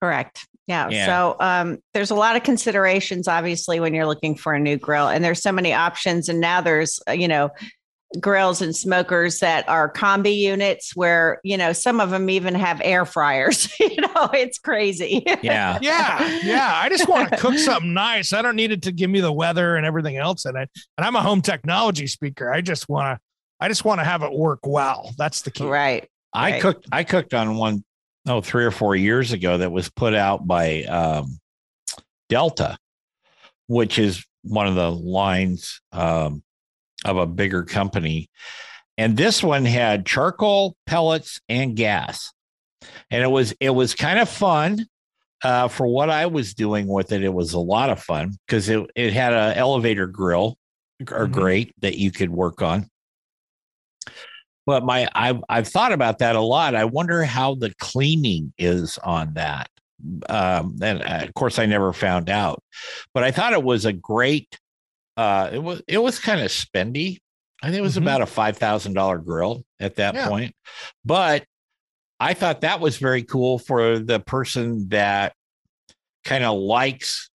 Correct. 0.02 0.46
Yeah. 0.66 0.88
Yeah. 0.90 1.06
So 1.06 1.36
um, 1.40 1.78
there's 1.94 2.10
a 2.10 2.14
lot 2.14 2.36
of 2.36 2.42
considerations, 2.42 3.26
obviously, 3.26 3.80
when 3.80 3.94
you're 3.94 4.04
looking 4.06 4.34
for 4.34 4.52
a 4.52 4.60
new 4.60 4.76
grill, 4.76 5.08
and 5.08 5.24
there's 5.24 5.40
so 5.40 5.50
many 5.52 5.72
options. 5.72 6.28
And 6.28 6.40
now 6.40 6.60
there's, 6.60 7.00
uh, 7.08 7.12
you 7.12 7.26
know, 7.28 7.48
grills 8.20 8.62
and 8.62 8.74
smokers 8.74 9.40
that 9.40 9.68
are 9.68 9.92
combi 9.92 10.36
units 10.36 10.94
where, 10.94 11.40
you 11.44 11.56
know, 11.56 11.72
some 11.72 12.00
of 12.00 12.10
them 12.10 12.30
even 12.30 12.54
have 12.54 12.80
air 12.84 13.04
fryers. 13.04 13.68
you 13.80 14.00
know, 14.00 14.30
it's 14.32 14.58
crazy. 14.58 15.22
Yeah. 15.42 15.78
yeah 15.82 16.40
yeah 16.42 16.72
i 16.74 16.88
just 16.88 17.08
want 17.08 17.30
to 17.30 17.36
cook 17.36 17.58
something 17.58 17.92
nice 17.92 18.32
i 18.32 18.40
don't 18.42 18.56
need 18.56 18.72
it 18.72 18.82
to 18.82 18.92
give 18.92 19.10
me 19.10 19.20
the 19.20 19.32
weather 19.32 19.76
and 19.76 19.84
everything 19.86 20.16
else 20.16 20.44
in 20.46 20.56
it 20.56 20.68
and 20.96 21.06
i'm 21.06 21.16
a 21.16 21.20
home 21.22 21.40
technology 21.40 22.06
speaker 22.06 22.52
i 22.52 22.60
just 22.60 22.88
want 22.88 23.16
to 23.16 23.20
i 23.60 23.68
just 23.68 23.84
want 23.84 24.00
to 24.00 24.04
have 24.04 24.22
it 24.22 24.32
work 24.32 24.60
well 24.64 25.12
that's 25.18 25.42
the 25.42 25.50
key 25.50 25.64
right. 25.64 26.08
I 26.32 26.52
Right. 26.52 26.62
cooked 26.62 26.88
I 26.90 27.04
cooked 27.04 27.34
on 27.34 27.56
one 27.56 27.84
no 28.26 28.34
one 28.34 28.38
oh 28.38 28.40
three 28.40 28.64
or 28.64 28.70
four 28.70 28.96
years 28.96 29.32
ago 29.32 29.58
that 29.58 29.70
was 29.70 29.88
put 29.90 30.14
out 30.14 30.46
by 30.46 30.82
um, 30.84 31.38
Delta, 32.28 32.76
which 33.68 33.98
is 33.98 34.24
one 34.42 34.66
of 34.66 34.74
the 34.74 34.90
lines 34.90 35.80
um, 35.92 36.42
of 37.04 37.16
a 37.16 37.26
bigger 37.26 37.62
company. 37.62 38.28
And 38.96 39.16
this 39.16 39.42
one 39.42 39.64
had 39.64 40.06
charcoal, 40.06 40.76
pellets, 40.86 41.40
and 41.48 41.76
gas. 41.76 42.32
And 43.10 43.22
it 43.22 43.30
was 43.30 43.54
it 43.60 43.70
was 43.70 43.94
kind 43.94 44.18
of 44.18 44.28
fun. 44.28 44.86
Uh, 45.42 45.68
for 45.68 45.86
what 45.86 46.08
I 46.08 46.26
was 46.26 46.54
doing 46.54 46.86
with 46.86 47.12
it, 47.12 47.22
it 47.22 47.32
was 47.32 47.52
a 47.52 47.58
lot 47.58 47.90
of 47.90 48.02
fun 48.02 48.32
because 48.46 48.68
it, 48.68 48.88
it 48.94 49.12
had 49.12 49.34
an 49.34 49.56
elevator 49.56 50.06
grill 50.06 50.56
or 51.10 51.26
Mhm. 51.26 51.32
grate 51.32 51.74
that 51.80 51.98
you 51.98 52.10
could 52.10 52.30
work 52.30 52.62
on 52.62 52.88
but 54.66 54.84
my 54.84 55.08
I've 55.14 55.42
I've 55.48 55.68
thought 55.68 55.92
about 55.92 56.18
that 56.20 56.36
a 56.36 56.40
lot. 56.40 56.74
I 56.74 56.84
wonder 56.86 57.24
how 57.24 57.54
the 57.54 57.74
cleaning 57.78 58.52
is 58.58 58.98
on 58.98 59.34
that. 59.34 59.68
Um, 60.28 60.76
and 60.82 61.02
uh, 61.02 61.20
of 61.22 61.34
course, 61.34 61.58
I 61.58 61.66
never 61.66 61.92
found 61.92 62.28
out, 62.30 62.62
but 63.12 63.24
I 63.24 63.30
thought 63.30 63.52
it 63.52 63.62
was 63.62 63.84
a 63.84 63.92
great. 63.92 64.58
Uh, 65.16 65.50
it 65.52 65.62
was 65.62 65.82
it 65.86 65.98
was 65.98 66.18
kind 66.18 66.40
of 66.40 66.48
spendy. 66.50 67.18
I 67.62 67.66
think 67.68 67.78
it 67.78 67.82
was 67.82 67.94
Mhm. 67.94 68.02
about 68.02 68.22
a 68.22 68.26
five 68.26 68.56
thousand 68.58 68.94
dollar 68.94 69.18
grill 69.18 69.64
at 69.80 69.96
that 69.96 70.14
Yeah. 70.14 70.28
point, 70.28 70.56
but 71.04 71.46
I 72.20 72.34
thought 72.34 72.62
that 72.62 72.80
was 72.80 72.98
very 72.98 73.22
cool 73.22 73.58
for 73.58 73.98
the 73.98 74.20
person 74.20 74.88
that 74.88 75.34
kind 76.24 76.44
of 76.44 76.58
likes, 76.58 77.28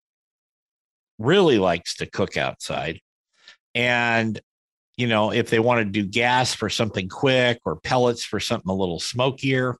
really 1.17 1.57
likes 1.59 1.95
to 1.97 2.05
cook 2.05 2.37
outside, 2.37 2.99
and 3.75 4.39
you 4.97 5.07
know, 5.07 5.31
if 5.31 5.49
they 5.49 5.59
want 5.59 5.79
to 5.79 5.85
do 5.89 6.05
gas 6.05 6.53
for 6.53 6.69
something 6.69 7.07
quick 7.07 7.59
or 7.63 7.79
pellets 7.79 8.25
for 8.25 8.39
something 8.41 8.69
a 8.69 8.75
little 8.75 8.99
smokier, 8.99 9.77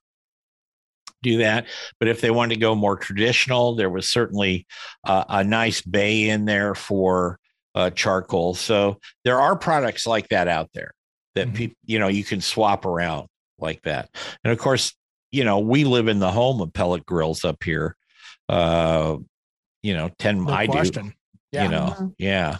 do 1.22 1.38
that. 1.38 1.66
But 1.98 2.08
if 2.08 2.22
they 2.22 2.30
wanted 2.30 2.54
to 2.54 2.60
go 2.60 2.74
more 2.74 2.96
traditional, 2.96 3.74
there 3.74 3.90
was 3.90 4.08
certainly 4.08 4.66
uh, 5.04 5.24
a 5.28 5.44
nice 5.44 5.82
bay 5.82 6.30
in 6.30 6.46
there 6.46 6.74
for 6.74 7.38
uh, 7.74 7.90
charcoal. 7.90 8.54
So 8.54 8.98
there 9.24 9.40
are 9.40 9.56
products 9.56 10.06
like 10.06 10.28
that 10.28 10.48
out 10.48 10.70
there 10.74 10.92
that 11.34 11.48
Mhm. 11.48 11.54
people, 11.54 11.76
you 11.84 11.98
know, 11.98 12.08
you 12.08 12.24
can 12.24 12.40
swap 12.40 12.84
around 12.84 13.28
like 13.58 13.82
that. 13.82 14.08
And 14.44 14.52
of 14.52 14.58
course, 14.58 14.94
you 15.30 15.44
know, 15.44 15.58
we 15.60 15.84
live 15.84 16.08
in 16.08 16.18
the 16.18 16.30
home 16.32 16.60
of 16.60 16.72
pellet 16.72 17.06
grills 17.06 17.44
up 17.44 17.62
here. 17.62 17.96
Uh, 18.48 19.18
you 19.82 19.94
know, 19.94 20.10
10 20.18 20.44
no 20.44 20.52
I 20.52 20.66
do 20.66 20.90
yeah 21.52 21.64
you 21.64 21.68
know 21.68 21.94
Mhm. 21.98 22.14
yeah 22.18 22.58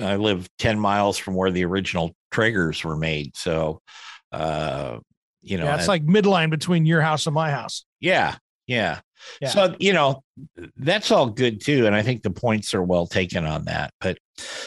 i 0.00 0.16
live 0.16 0.48
10 0.58 0.80
miles 0.80 1.16
from 1.16 1.34
where 1.36 1.52
the 1.52 1.64
original 1.64 2.12
traegers 2.32 2.82
were 2.84 2.96
made 2.96 3.36
so 3.36 3.80
uh 4.32 4.98
you 5.42 5.56
know 5.58 5.64
yeah 5.66 5.74
it's 5.74 5.82
and- 5.82 5.88
like 5.88 6.04
midline 6.04 6.50
between 6.50 6.86
your 6.86 7.00
house 7.02 7.26
and 7.28 7.34
my 7.34 7.52
house 7.52 7.84
yeah 8.00 8.36
yeah 8.66 8.98
Yeah. 9.40 9.48
so 9.48 9.76
you 9.78 9.92
know 9.92 10.22
that's 10.76 11.10
all 11.10 11.26
good 11.30 11.60
too 11.60 11.86
and 11.86 11.94
i 11.94 12.02
think 12.02 12.22
the 12.22 12.30
points 12.30 12.74
are 12.74 12.82
well 12.82 13.06
taken 13.06 13.44
on 13.44 13.64
that 13.64 13.92
but 14.00 14.18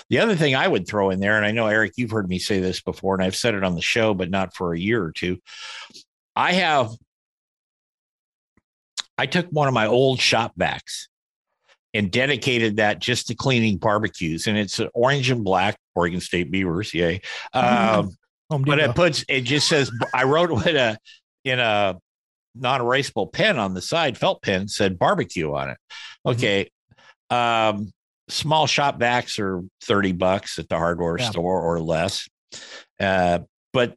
the 0.09 0.19
other 0.19 0.35
thing 0.35 0.55
i 0.55 0.67
would 0.67 0.87
throw 0.87 1.09
in 1.09 1.19
there 1.19 1.37
and 1.37 1.45
i 1.45 1.51
know 1.51 1.67
eric 1.67 1.93
you've 1.97 2.11
heard 2.11 2.29
me 2.29 2.39
say 2.39 2.59
this 2.59 2.81
before 2.81 3.15
and 3.15 3.23
i've 3.23 3.35
said 3.35 3.55
it 3.55 3.63
on 3.63 3.75
the 3.75 3.81
show 3.81 4.13
but 4.13 4.29
not 4.29 4.55
for 4.55 4.73
a 4.73 4.79
year 4.79 5.03
or 5.03 5.11
two 5.11 5.37
i 6.35 6.53
have 6.53 6.91
i 9.17 9.25
took 9.25 9.47
one 9.49 9.67
of 9.67 9.73
my 9.73 9.87
old 9.87 10.19
shop 10.19 10.53
vacs 10.59 11.07
and 11.93 12.11
dedicated 12.11 12.77
that 12.77 12.99
just 12.99 13.27
to 13.27 13.35
cleaning 13.35 13.77
barbecues 13.77 14.47
and 14.47 14.57
it's 14.57 14.79
an 14.79 14.89
orange 14.93 15.31
and 15.31 15.43
black 15.43 15.77
oregon 15.95 16.19
state 16.19 16.51
beavers 16.51 16.93
yay 16.93 17.21
um, 17.53 18.11
but 18.49 18.79
it 18.79 18.95
puts 18.95 19.23
it 19.29 19.41
just 19.41 19.67
says 19.67 19.91
I 20.13 20.23
wrote 20.23 20.51
with 20.51 20.65
a 20.67 20.97
in 21.43 21.59
a 21.59 21.97
non-erasable 22.59 23.31
pen 23.31 23.57
on 23.59 23.73
the 23.73 23.81
side, 23.81 24.17
felt 24.17 24.41
pen 24.41 24.67
said 24.67 24.99
barbecue 24.99 25.53
on 25.53 25.69
it. 25.71 25.77
Mhm. 26.27 26.31
Okay. 26.33 26.69
Um 27.29 27.91
small 28.27 28.67
shop 28.67 28.99
vacs 28.99 29.39
are 29.39 29.63
30 29.83 30.11
bucks 30.11 30.59
at 30.59 30.69
the 30.69 30.77
hardware 30.77 31.17
Yeah. 31.19 31.29
store 31.31 31.61
or 31.61 31.79
less. 31.81 32.27
Uh 32.99 33.39
but 33.73 33.95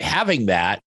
having 0.00 0.46
that 0.46 0.82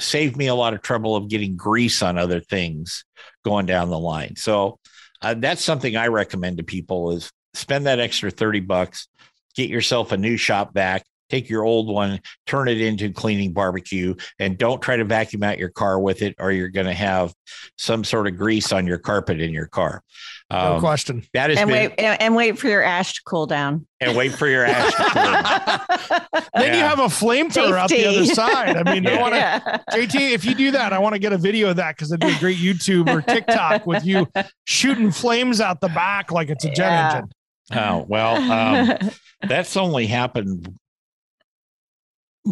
saved 0.00 0.36
me 0.36 0.46
a 0.46 0.54
lot 0.54 0.74
of 0.74 0.82
trouble 0.82 1.16
of 1.16 1.28
getting 1.28 1.56
grease 1.56 2.02
on 2.02 2.18
other 2.18 2.40
things 2.40 3.04
going 3.44 3.66
down 3.66 3.90
the 3.90 3.98
line. 3.98 4.36
So 4.36 4.78
uh, 5.22 5.34
that's 5.34 5.62
something 5.62 5.96
I 5.96 6.06
recommend 6.08 6.58
to 6.58 6.62
people 6.64 7.10
is 7.12 7.30
spend 7.54 7.86
that 7.86 7.98
extra 7.98 8.30
30 8.30 8.60
bucks, 8.60 9.08
get 9.56 9.68
yourself 9.68 10.12
a 10.12 10.16
new 10.16 10.36
shop 10.36 10.72
vac, 10.74 11.04
take 11.28 11.48
your 11.50 11.64
old 11.64 11.88
one, 11.88 12.20
turn 12.46 12.68
it 12.68 12.80
into 12.80 13.10
cleaning 13.12 13.52
barbecue, 13.52 14.14
and 14.38 14.56
don't 14.58 14.80
try 14.80 14.96
to 14.96 15.04
vacuum 15.04 15.42
out 15.42 15.58
your 15.58 15.68
car 15.70 15.98
with 16.00 16.22
it, 16.22 16.34
or 16.38 16.50
you're 16.52 16.68
going 16.68 16.86
to 16.86 16.94
have 16.94 17.32
some 17.76 18.04
sort 18.04 18.26
of 18.26 18.36
grease 18.36 18.72
on 18.72 18.86
your 18.86 18.98
carpet 18.98 19.40
in 19.40 19.52
your 19.52 19.66
car. 19.66 20.02
no 20.50 20.74
Um, 20.76 20.80
question 20.80 21.22
that 21.34 21.50
has 21.50 21.58
And 21.58 21.68
been, 21.68 21.90
wait, 21.90 21.94
and 22.00 22.20
and 22.20 22.34
wait 22.36 22.58
for 22.58 22.68
your 22.68 22.82
ash 22.82 23.14
to 23.14 23.20
cool 23.26 23.46
down. 23.46 23.86
and 24.00 24.16
wait 24.16 24.32
for 24.32 24.46
your 24.48 24.64
ash 24.64 24.94
to 24.94 25.02
cool. 25.02 25.22
down. 25.22 26.42
then 26.54 26.74
you 26.74 26.80
have 26.80 26.98
a 26.98 27.04
flamethrower 27.04 27.76
out 27.76 27.88
the 27.90 28.06
other 28.06 28.24
side 28.26 28.76
i 28.76 28.82
mean 28.94 29.02
Yeah. 29.04 29.16
i 29.16 29.20
want 29.20 29.34
to 29.34 29.98
JT, 29.98 30.32
if 30.32 30.44
you 30.44 30.54
do 30.54 30.70
that, 30.72 30.92
I 30.92 30.98
want 30.98 31.14
to 31.14 31.18
get 31.18 31.32
a 31.32 31.38
video 31.38 31.70
of 31.70 31.76
that 31.76 31.96
because 31.96 32.12
it'd 32.12 32.20
be 32.20 32.34
a 32.34 32.38
great 32.38 32.58
YouTube 32.58 33.08
or 33.12 33.20
TikTok 33.22 33.86
with 33.86 34.04
you 34.04 34.26
shooting 34.64 35.10
flames 35.10 35.60
out 35.60 35.80
the 35.80 35.88
back 35.88 36.30
like 36.30 36.50
it's 36.50 36.64
a 36.64 36.68
jet 36.70 36.90
Yeah. 36.90 37.10
engine. 37.16 37.30
Oh, 37.72 38.04
well, 38.08 38.36
um, 38.52 38.98
that's 39.48 39.76
only 39.76 40.06
happened 40.06 40.74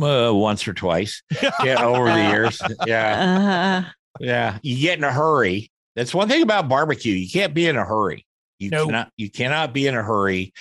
uh, 0.03 0.33
once 0.33 0.67
or 0.69 0.75
twice 0.75 1.23
yeah, 1.63 1.85
over 1.85 2.11
the 2.11 2.23
years. 2.31 2.61
Yeah. 2.87 3.85
Uh, 3.87 3.91
Yeah, 4.21 4.59
you 4.63 4.81
get 4.81 4.97
in 4.99 5.05
a 5.05 5.13
hurry. 5.13 5.71
That's 5.95 6.15
one 6.15 6.29
thing 6.29 6.43
about 6.43 6.69
barbecue. 6.69 7.13
You 7.15 7.29
can't 7.29 7.53
be 7.55 7.67
in 7.67 7.77
a 7.77 7.85
hurry. 7.85 8.27
You 8.59 8.71
No. 8.71 8.87
cannot. 8.87 9.11
You 9.17 9.31
cannot 9.31 9.73
be 9.75 9.87
in 9.87 9.95
a 9.95 10.03
hurry. 10.03 10.53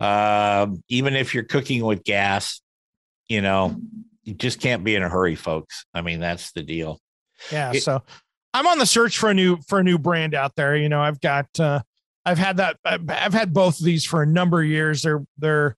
Um, 0.00 0.82
even 0.88 1.14
if 1.14 1.34
you're 1.34 1.44
cooking 1.44 1.84
with 1.84 2.04
gas, 2.04 2.60
you 3.28 3.40
know, 3.42 3.76
you 4.24 4.34
just 4.34 4.60
can't 4.60 4.82
be 4.84 4.94
in 4.96 5.02
a 5.02 5.08
hurry, 5.08 5.34
folks. 5.34 5.84
I 5.94 6.00
mean, 6.02 6.20
that's 6.20 6.52
the 6.52 6.62
deal. 6.62 7.00
Yeah. 7.50 7.72
It- 7.74 7.82
so 7.82 8.02
I'm 8.54 8.66
on 8.66 8.78
the 8.78 8.86
search 8.86 9.18
for 9.18 9.30
a 9.30 9.34
new 9.34 9.58
for 9.68 9.78
a 9.80 9.84
new 9.84 9.98
brand 9.98 10.34
out 10.34 10.54
there. 10.56 10.76
You 10.76 10.88
know, 10.88 11.00
I've 11.00 11.20
got 11.20 11.46
uh 11.58 11.80
I've 12.24 12.38
had 12.38 12.58
that 12.58 12.76
I've 12.84 13.08
I've 13.10 13.34
had 13.34 13.52
both 13.52 13.78
of 13.78 13.84
these 13.84 14.04
for 14.04 14.22
a 14.22 14.26
number 14.26 14.60
of 14.62 14.66
years. 14.68 15.02
They're 15.02 15.24
they're 15.38 15.76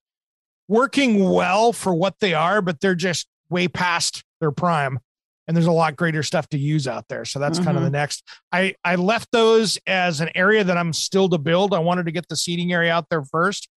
working 0.69 1.29
well 1.31 1.73
for 1.73 1.95
what 1.95 2.21
they 2.21 2.35
are, 2.35 2.63
but 2.63 2.81
they're 2.81 2.95
just 2.95 3.27
way 3.51 3.69
past 3.69 4.25
their 4.41 4.51
prime. 4.51 4.99
And 5.47 5.55
there's 5.55 5.67
a 5.67 5.73
lot 5.73 5.97
greater 5.97 6.23
stuff 6.23 6.49
to 6.51 6.59
use 6.59 6.89
out 6.89 7.09
there. 7.09 7.27
So 7.27 7.39
that's 7.39 7.59
kind 7.59 7.77
of 7.77 7.83
the 7.83 7.89
mm-hmm. 7.89 7.97
next. 7.97 8.27
I 8.51 8.75
I 8.83 8.95
left 8.95 9.31
those 9.31 9.79
as 9.87 10.23
an 10.23 10.31
area 10.35 10.65
that 10.65 10.79
I'm 10.79 10.95
still 10.95 11.29
to 11.29 11.39
build. 11.39 11.75
I 11.75 11.81
wanted 11.81 12.07
to 12.07 12.13
get 12.13 12.29
the 12.29 12.37
seating 12.37 12.73
area 12.73 12.91
out 12.91 13.11
there 13.11 13.23
first. 13.23 13.69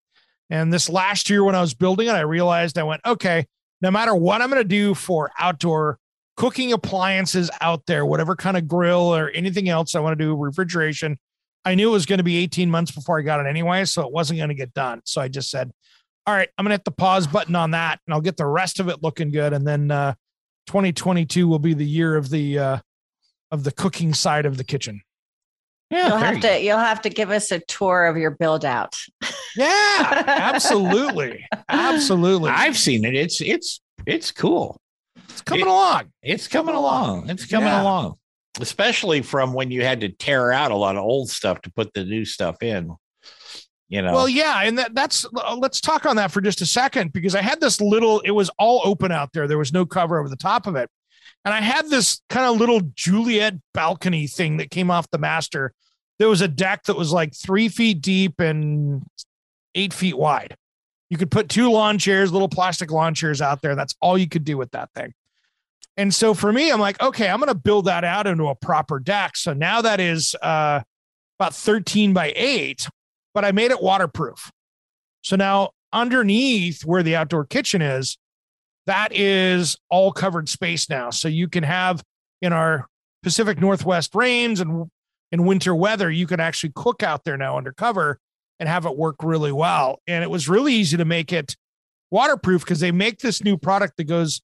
And 0.48 0.72
this 0.72 0.88
last 0.88 1.28
year 1.28 1.42
when 1.42 1.56
I 1.56 1.60
was 1.60 1.74
building 1.74 2.06
it, 2.06 2.12
I 2.12 2.20
realized 2.20 2.78
I 2.78 2.84
went, 2.84 3.00
okay, 3.04 3.46
no 3.80 3.90
matter 3.90 4.14
what 4.14 4.40
I'm 4.40 4.50
going 4.50 4.62
to 4.62 4.68
do 4.68 4.94
for 4.94 5.32
outdoor 5.38 5.98
cooking 6.36 6.72
appliances 6.72 7.50
out 7.60 7.84
there, 7.86 8.06
whatever 8.06 8.36
kind 8.36 8.56
of 8.56 8.68
grill 8.68 9.14
or 9.14 9.30
anything 9.30 9.68
else 9.68 9.94
I 9.94 10.00
want 10.00 10.18
to 10.18 10.24
do, 10.24 10.36
refrigeration, 10.36 11.18
I 11.64 11.74
knew 11.74 11.88
it 11.88 11.92
was 11.92 12.06
going 12.06 12.18
to 12.18 12.24
be 12.24 12.36
18 12.36 12.70
months 12.70 12.92
before 12.92 13.18
I 13.18 13.22
got 13.22 13.40
it 13.40 13.48
anyway, 13.48 13.84
so 13.86 14.02
it 14.02 14.12
wasn't 14.12 14.38
going 14.38 14.50
to 14.50 14.54
get 14.54 14.72
done. 14.72 15.02
So 15.04 15.20
I 15.20 15.28
just 15.28 15.50
said, 15.50 15.72
all 16.26 16.34
right, 16.34 16.48
I'm 16.58 16.64
going 16.64 16.70
to 16.70 16.74
hit 16.74 16.84
the 16.84 16.90
pause 16.90 17.26
button 17.26 17.54
on 17.54 17.70
that 17.72 18.00
and 18.06 18.14
I'll 18.14 18.20
get 18.20 18.36
the 18.36 18.46
rest 18.46 18.80
of 18.80 18.88
it 18.88 19.02
looking 19.02 19.30
good. 19.30 19.52
And 19.52 19.66
then 19.66 19.90
uh, 19.90 20.14
2022 20.66 21.46
will 21.46 21.58
be 21.58 21.74
the 21.74 21.84
year 21.86 22.16
of 22.16 22.30
the 22.30 22.58
uh, 22.58 22.78
of 23.52 23.62
the 23.64 23.70
cooking 23.72 24.12
side 24.12 24.44
of 24.46 24.56
the 24.56 24.64
kitchen. 24.64 25.00
Yeah, 25.90 26.08
You'll 26.08 26.16
have 26.18 26.34
you 26.36 26.40
to 26.42 26.62
you'll 26.62 26.78
have 26.78 27.00
to 27.02 27.08
give 27.10 27.30
us 27.30 27.52
a 27.52 27.60
tour 27.60 28.06
of 28.06 28.16
your 28.16 28.32
build 28.32 28.64
out. 28.64 28.96
Yeah, 29.54 30.24
absolutely, 30.26 31.46
absolutely. 31.68 32.50
I've 32.50 32.76
seen 32.76 33.04
it. 33.04 33.14
It's 33.14 33.40
it's 33.40 33.80
it's 34.04 34.32
cool. 34.32 34.80
it's 35.28 35.42
coming 35.42 35.60
it- 35.66 35.68
along. 35.68 36.12
It's 36.22 36.48
coming 36.48 36.74
along. 36.74 37.30
It's 37.30 37.46
coming 37.46 37.68
Yeah. 37.68 37.82
along. 37.82 38.14
Especially 38.60 39.22
from 39.22 39.52
when 39.52 39.70
you 39.70 39.84
had 39.84 40.00
to 40.00 40.08
tear 40.08 40.50
out 40.50 40.72
a 40.72 40.76
lot 40.76 40.96
of 40.96 41.02
old 41.04 41.28
stuff 41.30 41.60
to 41.62 41.70
put 41.72 41.92
the 41.94 42.04
new 42.04 42.24
stuff 42.24 42.62
in. 42.62 42.90
You 43.88 44.02
know. 44.02 44.12
Well, 44.12 44.28
yeah, 44.28 44.62
and 44.62 44.78
that, 44.78 44.94
that's 44.94 45.24
uh, 45.24 45.56
let's 45.56 45.80
talk 45.80 46.06
on 46.06 46.16
that 46.16 46.32
for 46.32 46.40
just 46.40 46.60
a 46.60 46.66
second 46.66 47.12
because 47.12 47.34
I 47.34 47.42
had 47.42 47.60
this 47.60 47.80
little. 47.80 48.20
It 48.20 48.32
was 48.32 48.50
all 48.58 48.80
open 48.84 49.12
out 49.12 49.32
there. 49.32 49.46
There 49.46 49.58
was 49.58 49.72
no 49.72 49.86
cover 49.86 50.18
over 50.18 50.28
the 50.28 50.36
top 50.36 50.66
of 50.66 50.74
it, 50.74 50.90
and 51.44 51.54
I 51.54 51.60
had 51.60 51.88
this 51.88 52.20
kind 52.28 52.46
of 52.46 52.58
little 52.58 52.80
Juliet 52.94 53.54
balcony 53.72 54.26
thing 54.26 54.56
that 54.56 54.70
came 54.70 54.90
off 54.90 55.10
the 55.10 55.18
master. 55.18 55.72
There 56.18 56.28
was 56.28 56.40
a 56.40 56.48
deck 56.48 56.84
that 56.84 56.96
was 56.96 57.12
like 57.12 57.34
three 57.34 57.68
feet 57.68 58.00
deep 58.00 58.40
and 58.40 59.04
eight 59.74 59.92
feet 59.92 60.16
wide. 60.16 60.56
You 61.08 61.16
could 61.16 61.30
put 61.30 61.48
two 61.48 61.70
lawn 61.70 61.98
chairs, 61.98 62.32
little 62.32 62.48
plastic 62.48 62.90
lawn 62.90 63.14
chairs 63.14 63.40
out 63.40 63.62
there. 63.62 63.76
That's 63.76 63.94
all 64.00 64.18
you 64.18 64.28
could 64.28 64.44
do 64.44 64.56
with 64.56 64.72
that 64.72 64.90
thing. 64.94 65.12
And 65.96 66.12
so 66.12 66.34
for 66.34 66.52
me, 66.52 66.70
I'm 66.70 66.80
like, 66.80 67.00
okay, 67.00 67.28
I'm 67.28 67.38
going 67.38 67.48
to 67.48 67.54
build 67.54 67.86
that 67.86 68.04
out 68.04 68.26
into 68.26 68.48
a 68.48 68.54
proper 68.54 68.98
deck. 68.98 69.36
So 69.36 69.52
now 69.52 69.82
that 69.82 70.00
is 70.00 70.34
uh, 70.42 70.80
about 71.38 71.54
13 71.54 72.12
by 72.12 72.32
8, 72.36 72.88
but 73.36 73.44
I 73.44 73.52
made 73.52 73.70
it 73.70 73.82
waterproof. 73.82 74.50
So 75.20 75.36
now 75.36 75.72
underneath 75.92 76.86
where 76.86 77.02
the 77.02 77.16
outdoor 77.16 77.44
kitchen 77.44 77.82
is, 77.82 78.16
that 78.86 79.14
is 79.14 79.76
all 79.90 80.10
covered 80.10 80.48
space 80.48 80.88
now. 80.88 81.10
So 81.10 81.28
you 81.28 81.46
can 81.46 81.62
have 81.62 82.02
in 82.40 82.54
our 82.54 82.86
Pacific 83.22 83.60
Northwest 83.60 84.14
rains 84.14 84.60
and 84.60 84.90
in 85.32 85.44
winter 85.44 85.74
weather, 85.74 86.10
you 86.10 86.26
can 86.26 86.40
actually 86.40 86.72
cook 86.74 87.02
out 87.02 87.24
there 87.24 87.36
now 87.36 87.58
under 87.58 87.72
cover 87.72 88.18
and 88.58 88.70
have 88.70 88.86
it 88.86 88.96
work 88.96 89.16
really 89.22 89.52
well. 89.52 90.00
And 90.06 90.24
it 90.24 90.30
was 90.30 90.48
really 90.48 90.72
easy 90.72 90.96
to 90.96 91.04
make 91.04 91.30
it 91.30 91.58
waterproof 92.10 92.62
because 92.62 92.80
they 92.80 92.90
make 92.90 93.18
this 93.18 93.44
new 93.44 93.58
product 93.58 93.98
that 93.98 94.04
goes, 94.04 94.40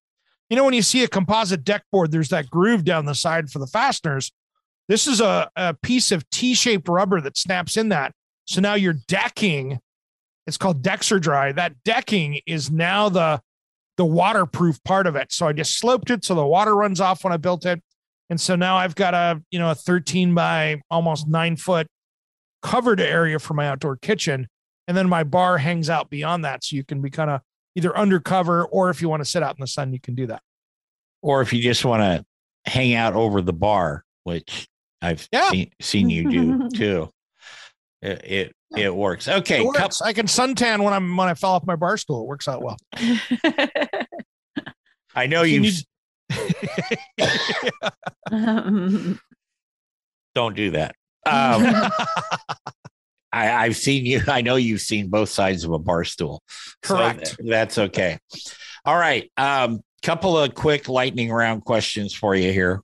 you 0.50 0.56
know, 0.56 0.66
when 0.66 0.74
you 0.74 0.82
see 0.82 1.02
a 1.02 1.08
composite 1.08 1.64
deck 1.64 1.84
board, 1.90 2.12
there's 2.12 2.28
that 2.28 2.50
groove 2.50 2.84
down 2.84 3.06
the 3.06 3.14
side 3.14 3.48
for 3.48 3.58
the 3.58 3.66
fasteners. 3.66 4.32
This 4.86 5.06
is 5.06 5.22
a, 5.22 5.50
a 5.56 5.72
piece 5.72 6.12
of 6.12 6.28
T 6.28 6.52
shaped 6.52 6.90
rubber 6.90 7.22
that 7.22 7.38
snaps 7.38 7.78
in 7.78 7.88
that. 7.88 8.12
So 8.46 8.60
now 8.60 8.74
your 8.74 8.94
decking, 9.08 9.78
it's 10.46 10.56
called 10.56 10.82
Dexer 10.82 11.20
Dry. 11.20 11.52
That 11.52 11.74
decking 11.84 12.40
is 12.46 12.70
now 12.70 13.08
the 13.08 13.40
the 13.98 14.04
waterproof 14.06 14.82
part 14.84 15.06
of 15.06 15.16
it. 15.16 15.30
So 15.32 15.46
I 15.46 15.52
just 15.52 15.78
sloped 15.78 16.10
it 16.10 16.24
so 16.24 16.34
the 16.34 16.46
water 16.46 16.74
runs 16.74 17.00
off 17.00 17.24
when 17.24 17.32
I 17.32 17.36
built 17.36 17.66
it. 17.66 17.82
And 18.30 18.40
so 18.40 18.56
now 18.56 18.76
I've 18.76 18.94
got 18.94 19.12
a, 19.12 19.42
you 19.50 19.58
know, 19.58 19.70
a 19.70 19.74
13 19.74 20.32
by 20.34 20.80
almost 20.90 21.28
nine 21.28 21.56
foot 21.56 21.86
covered 22.62 23.00
area 23.00 23.38
for 23.38 23.52
my 23.52 23.68
outdoor 23.68 23.96
kitchen. 23.96 24.48
And 24.88 24.96
then 24.96 25.08
my 25.10 25.24
bar 25.24 25.58
hangs 25.58 25.90
out 25.90 26.08
beyond 26.08 26.44
that. 26.46 26.64
So 26.64 26.74
you 26.76 26.84
can 26.84 27.02
be 27.02 27.10
kind 27.10 27.28
of 27.30 27.42
either 27.76 27.96
undercover 27.96 28.64
or 28.64 28.88
if 28.88 29.02
you 29.02 29.08
want 29.10 29.22
to 29.22 29.28
sit 29.28 29.42
out 29.42 29.56
in 29.56 29.60
the 29.60 29.66
sun, 29.66 29.92
you 29.92 30.00
can 30.00 30.14
do 30.14 30.26
that. 30.28 30.42
or 31.20 31.42
if 31.42 31.52
you 31.52 31.62
just 31.62 31.84
want 31.84 32.00
to 32.02 32.24
hang 32.70 32.94
out 32.94 33.12
over 33.14 33.42
the 33.42 33.52
bar, 33.52 34.04
which 34.24 34.66
I've 35.02 35.28
Yeah. 35.30 35.50
seen, 35.50 35.70
seen 35.80 36.10
you 36.10 36.28
do 36.30 36.68
too. 36.74 37.10
It 38.02 38.24
it, 38.24 38.52
it 38.76 38.94
works. 38.94 39.28
Okay. 39.28 39.60
It 39.60 39.62
coup- 39.62 39.68
works. 39.80 40.02
I 40.02 40.12
can 40.12 40.26
suntan 40.26 40.82
when 40.82 40.92
I'm 40.92 41.16
when 41.16 41.28
I 41.28 41.34
fell 41.34 41.52
off 41.52 41.64
my 41.66 41.76
bar 41.76 41.96
stool. 41.96 42.22
It 42.22 42.26
works 42.26 42.48
out 42.48 42.62
well. 42.62 42.76
I 45.14 45.26
know 45.26 45.42
You 45.42 45.60
you 45.60 45.60
need- 45.60 45.86
don't 50.34 50.56
do 50.56 50.70
that. 50.72 50.94
Um, 51.26 51.64
I, 53.32 53.50
I've 53.64 53.76
seen 53.76 54.04
you. 54.06 54.20
I 54.28 54.42
know 54.42 54.56
you've 54.56 54.80
seen 54.80 55.08
both 55.08 55.28
sides 55.28 55.64
of 55.64 55.72
a 55.72 55.78
bar 55.78 56.04
stool. 56.04 56.42
Correct. 56.82 57.36
th- 57.38 57.48
that's 57.50 57.78
okay. 57.78 58.18
All 58.84 58.96
right. 58.96 59.30
Um, 59.36 59.80
couple 60.02 60.36
of 60.36 60.54
quick 60.54 60.88
lightning 60.88 61.30
round 61.30 61.64
questions 61.64 62.12
for 62.12 62.34
you 62.34 62.52
here. 62.52 62.82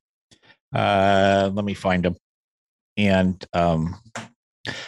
Uh, 0.74 1.50
let 1.52 1.64
me 1.64 1.74
find 1.74 2.04
them. 2.04 2.14
And 2.96 3.44
um, 3.52 3.96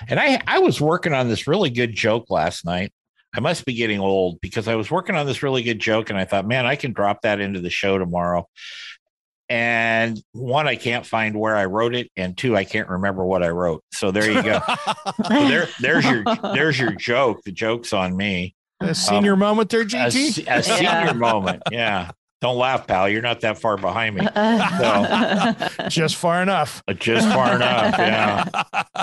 and 0.08 0.18
I 0.20 0.40
I 0.46 0.58
was 0.60 0.80
working 0.80 1.12
on 1.12 1.28
this 1.28 1.46
really 1.46 1.70
good 1.70 1.94
joke 1.94 2.30
last 2.30 2.64
night. 2.64 2.92
I 3.34 3.40
must 3.40 3.64
be 3.64 3.74
getting 3.74 4.00
old 4.00 4.40
because 4.40 4.66
I 4.66 4.74
was 4.74 4.90
working 4.90 5.14
on 5.14 5.24
this 5.26 5.42
really 5.42 5.62
good 5.62 5.78
joke 5.78 6.10
and 6.10 6.18
I 6.18 6.24
thought, 6.24 6.46
man, 6.46 6.66
I 6.66 6.74
can 6.76 6.92
drop 6.92 7.22
that 7.22 7.40
into 7.40 7.60
the 7.60 7.70
show 7.70 7.96
tomorrow. 7.96 8.48
And 9.48 10.20
one, 10.32 10.68
I 10.68 10.76
can't 10.76 11.04
find 11.04 11.36
where 11.38 11.56
I 11.56 11.64
wrote 11.64 11.94
it, 11.96 12.08
and 12.16 12.36
two, 12.38 12.56
I 12.56 12.62
can't 12.64 12.88
remember 12.88 13.24
what 13.24 13.42
I 13.42 13.48
wrote. 13.48 13.82
So 13.92 14.12
there 14.12 14.30
you 14.30 14.42
go. 14.42 14.60
So 15.28 15.48
there, 15.48 15.68
there's 15.80 16.04
your 16.04 16.24
there's 16.54 16.78
your 16.78 16.92
joke. 16.92 17.40
The 17.44 17.52
joke's 17.52 17.92
on 17.92 18.16
me. 18.16 18.54
a 18.80 18.94
senior 18.94 19.32
um, 19.34 19.40
moment 19.40 19.70
there, 19.70 19.82
A, 19.82 19.84
JT. 19.86 20.10
se- 20.32 20.44
a 20.46 20.62
senior 20.62 20.82
Yeah. 20.82 21.12
moment. 21.12 21.62
Yeah. 21.70 22.10
Don't 22.40 22.56
laugh, 22.56 22.86
pal. 22.86 23.08
You're 23.08 23.20
not 23.20 23.40
that 23.40 23.58
far 23.58 23.76
behind 23.76 24.16
me. 24.16 24.26
Just 25.90 26.16
far 26.16 26.42
enough. 26.42 26.82
Uh, 26.88 26.94
Just 26.94 27.28
far 27.28 27.54
enough. 27.56 27.94
Yeah. 27.98 28.62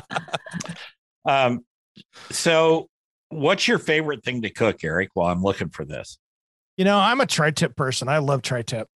Um, 1.26 1.66
so 2.32 2.88
what's 3.28 3.68
your 3.68 3.80
favorite 3.80 4.24
thing 4.24 4.44
to 4.44 4.50
cook, 4.50 4.82
Eric, 4.82 5.10
while 5.14 5.28
I'm 5.28 5.44
looking 5.44 5.68
for 5.68 5.84
this? 5.84 6.18
You 6.78 6.86
know, 6.86 6.98
I'm 6.98 7.20
a 7.20 7.26
tri-tip 7.26 7.76
person. 7.76 8.08
I 8.08 8.20
love 8.20 8.42
tri-tip. 8.42 8.88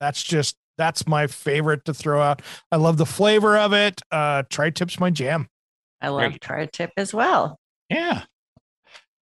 That's 0.00 0.22
just 0.22 0.56
that's 0.78 1.06
my 1.06 1.26
favorite 1.26 1.84
to 1.84 1.92
throw 1.92 2.22
out. 2.22 2.40
I 2.72 2.76
love 2.76 2.96
the 2.96 3.04
flavor 3.04 3.58
of 3.58 3.74
it. 3.74 4.00
Uh 4.10 4.44
tri-tip's 4.48 4.98
my 4.98 5.10
jam. 5.10 5.46
I 6.00 6.08
love 6.08 6.40
tri 6.40 6.64
tip 6.66 6.90
as 6.96 7.12
well. 7.12 7.58
Yeah. 7.90 8.22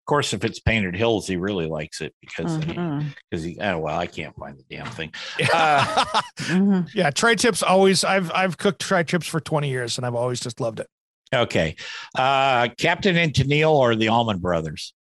Of 0.05 0.07
course, 0.07 0.33
if 0.33 0.43
it's 0.45 0.59
painted 0.59 0.95
hills, 0.95 1.25
he 1.25 1.35
really 1.35 1.65
likes 1.65 1.99
it 1.99 2.13
because 2.21 2.57
because 2.59 3.41
he, 3.43 3.57
oh 3.59 3.79
well, 3.79 3.97
I 3.97 4.05
can't 4.05 4.35
find 4.35 4.55
the 4.55 4.63
damn 4.69 4.85
thing. 4.85 5.11
Uh, 5.51 6.05
Mhm. 6.41 6.93
yeah, 6.93 7.09
tri-tips 7.09 7.63
always 7.63 8.03
I've 8.03 8.31
I've 8.31 8.55
cooked 8.59 8.81
tri-tips 8.81 9.25
for 9.25 9.39
20 9.39 9.67
years 9.67 9.97
and 9.97 10.05
I've 10.05 10.13
always 10.13 10.39
just 10.39 10.59
loved 10.61 10.79
it. 10.79 10.87
Okay. 11.33 11.75
Uh 12.15 12.67
Captain 12.77 13.17
and 13.17 13.33
Tennille 13.33 13.71
or 13.71 13.95
the 13.95 14.09
Allman 14.09 14.37
Brothers? 14.37 14.93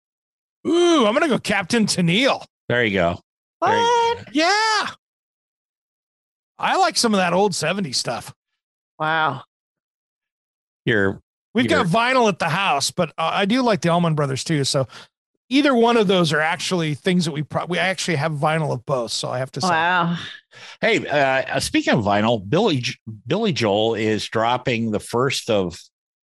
Ooh, 0.66 1.04
I'm 1.04 1.12
gonna 1.12 1.28
go 1.28 1.38
Captain 1.38 1.84
Tennille. 1.84 2.42
There 2.70 2.82
you 2.82 2.94
go. 2.94 3.20
There 3.60 3.76
you- 3.76 3.82
What? 4.16 4.28
Yeah. 4.34 4.86
I 6.58 6.76
like 6.78 6.96
some 6.96 7.12
of 7.12 7.18
that 7.18 7.34
old 7.34 7.52
70s 7.52 7.96
stuff. 7.96 8.32
Wow. 8.98 9.42
You're 10.86 11.20
We've 11.54 11.68
got 11.68 11.86
vinyl 11.86 12.28
at 12.28 12.38
the 12.38 12.48
house, 12.48 12.90
but 12.90 13.10
uh, 13.16 13.30
I 13.32 13.44
do 13.44 13.62
like 13.62 13.80
the 13.80 13.88
Allman 13.90 14.14
Brothers 14.14 14.42
too. 14.44 14.64
So 14.64 14.88
either 15.48 15.74
one 15.74 15.96
of 15.96 16.06
those 16.08 16.32
are 16.32 16.40
actually 16.40 16.94
things 16.94 17.26
that 17.26 17.32
we 17.32 17.42
probably 17.42 17.74
we 17.76 17.78
actually 17.78 18.16
have 18.16 18.32
vinyl 18.32 18.72
of 18.72 18.84
both. 18.84 19.12
So 19.12 19.28
I 19.28 19.38
have 19.38 19.52
to 19.52 19.60
say, 19.60 19.68
Wow. 19.68 20.18
hey, 20.80 21.06
uh 21.06 21.60
speaking 21.60 21.94
of 21.94 22.00
vinyl, 22.04 22.42
Billy 22.48 22.82
Billy 23.26 23.52
Joel 23.52 23.94
is 23.94 24.26
dropping 24.28 24.90
the 24.90 25.00
first 25.00 25.48
of 25.50 25.78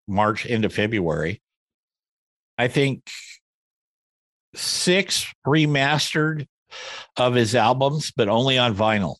March 0.07 0.45
into 0.47 0.69
February. 0.69 1.41
I 2.57 2.67
think 2.67 3.07
six 4.55 5.31
remastered 5.45 6.47
of 7.17 7.35
his 7.35 7.55
albums, 7.55 8.11
but 8.15 8.29
only 8.29 8.57
on 8.57 8.75
vinyl. 8.75 9.15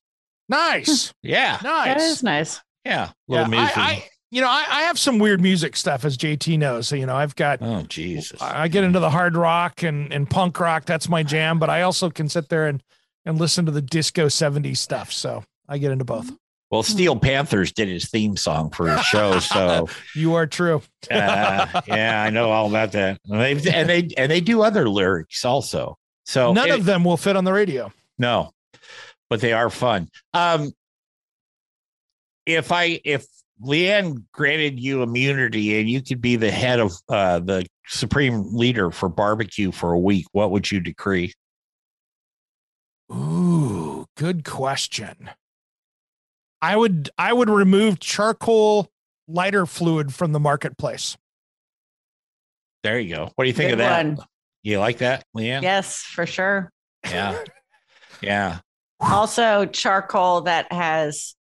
nice, 0.48 1.14
Yeah. 1.24 1.60
Nice. 1.64 2.02
is 2.02 2.24
nice. 2.24 2.62
Yeah. 2.86 3.10
Yeah, 3.28 3.46
Little 3.46 3.46
I, 3.46 3.48
music. 3.50 3.78
I, 3.78 4.04
you 4.32 4.42
know, 4.42 4.48
I, 4.48 4.66
I 4.70 4.82
have 4.84 5.00
some 5.00 5.18
weird 5.20 5.42
music 5.42 5.76
stuff, 5.76 6.06
as 6.06 6.18
JT 6.18 6.58
knows. 6.60 6.88
So 6.88 6.96
you 6.96 7.06
know, 7.06 7.16
I've 7.16 7.36
got 7.36 7.60
oh 7.62 7.84
Jesus. 7.84 8.42
I 8.42 8.64
I 8.64 8.68
get 8.68 8.84
into 8.84 9.00
the 9.00 9.10
hard 9.10 9.36
rock 9.36 9.84
and 9.84 10.12
and 10.14 10.30
punk 10.30 10.60
rock. 10.60 10.86
That's 10.86 11.10
my 11.10 11.24
jam. 11.24 11.60
But 11.60 11.70
I 11.70 11.82
also 11.84 12.10
can 12.10 12.30
sit 12.30 12.50
there 12.50 12.68
and 12.68 12.84
and 13.26 13.38
listen 13.40 13.66
to 13.66 13.72
the 13.72 13.82
disco 13.82 14.28
70s 14.28 14.78
stuff. 14.78 15.12
So 15.12 15.44
I 15.68 15.78
get 15.78 15.92
into 15.92 16.06
both. 16.06 16.32
Well, 16.72 16.84
Steel 16.84 17.16
Panthers 17.16 17.72
did 17.72 17.88
his 17.88 18.10
theme 18.10 18.38
song 18.38 18.70
for 18.70 18.88
his 18.90 19.02
show, 19.04 19.40
so 19.40 19.90
You 20.14 20.36
are 20.36 20.46
true. 20.46 20.84
uh, 21.12 21.82
yeah, 21.88 22.24
I 22.24 22.30
know 22.30 22.52
all 22.52 22.68
about 22.70 22.92
that. 22.92 23.20
And 23.26 23.42
they 23.42 23.72
and 23.72 23.90
they 23.90 24.10
and 24.16 24.32
they 24.32 24.40
do 24.42 24.62
other 24.62 24.88
lyrics 24.88 25.44
also. 25.46 25.98
So 26.26 26.54
None 26.54 26.70
it- 26.70 26.76
of 26.76 26.86
them 26.86 27.04
will 27.04 27.18
fit 27.18 27.36
on 27.36 27.44
the 27.44 27.54
radio. 27.54 27.92
no, 28.20 28.52
but 29.32 29.42
they 29.42 29.54
are 29.54 29.70
fun. 29.72 30.10
Um, 30.36 30.72
if 32.46 32.72
I 32.72 33.02
if 33.04 33.26
Leanne 33.62 34.24
granted 34.32 34.80
you 34.80 35.04
immunity 35.04 35.80
and 35.80 35.90
you 35.90 36.02
could 36.02 36.22
be 36.22 36.36
the 36.36 36.52
head 36.52 36.80
of 36.80 36.94
uh, 37.10 37.40
the 37.40 37.66
supreme 37.88 38.56
leader 38.56 38.92
for 38.92 39.10
barbecue 39.10 39.72
for 39.72 39.92
a 39.92 40.00
week, 40.00 40.26
what 40.32 40.52
would 40.52 40.72
you 40.72 40.80
decree? 40.80 41.34
Ooh, 43.12 44.06
good 44.16 44.46
question. 44.46 45.30
I 46.62 46.76
would 46.76 47.10
I 47.18 47.34
would 47.34 47.50
remove 47.50 48.00
charcoal 48.00 48.90
lighter 49.28 49.66
fluid 49.66 50.14
from 50.14 50.32
the 50.32 50.40
marketplace. 50.40 51.18
There 52.84 53.00
you 53.00 53.16
go. 53.16 53.32
What 53.36 53.44
do 53.44 53.48
you 53.48 53.54
think 53.54 53.70
Good 53.70 53.74
of 53.74 53.80
that? 53.80 54.06
one. 54.06 54.18
You 54.64 54.80
like 54.80 55.00
that, 55.00 55.24
Leanne? 55.36 55.64
Yes, 55.64 56.02
for 56.02 56.26
sure. 56.26 56.72
Yeah. 57.06 57.44
Yeah. 58.22 58.60
Also, 59.00 59.66
charcoal 59.66 60.42
that 60.42 60.72
has 60.72 61.34
Lighter 61.34 61.38
fluid 61.38 61.38
in 61.38 61.39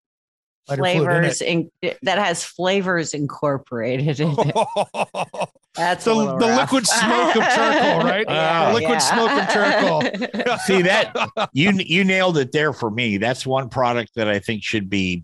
flavors 0.77 1.41
in, 1.41 1.69
that 1.81 2.17
has 2.17 2.43
flavors 2.43 3.13
incorporated 3.13 4.19
in 4.19 4.35
it. 4.37 4.55
That's 5.75 6.05
The- 6.05 6.13
the 6.13 6.35
rough. 6.35 6.71
liquid 6.71 6.87
smoke 6.87 7.35
of 7.35 7.43
charcoal, 7.43 8.03
right? 8.09 8.27
The 8.27 8.73
liquid 8.73 9.01
smoke 9.01 9.31
of 9.31 9.49
charcoal. 9.49 10.57
See 10.65 10.81
that 10.83 11.15
you 11.53 11.71
you 11.71 12.03
nailed 12.03 12.37
it 12.37 12.51
there 12.51 12.73
for 12.73 12.89
me. 12.89 13.17
That's 13.17 13.45
one 13.45 13.69
product 13.69 14.11
that 14.15 14.27
I 14.27 14.39
think 14.39 14.63
should 14.63 14.89
be 14.89 15.23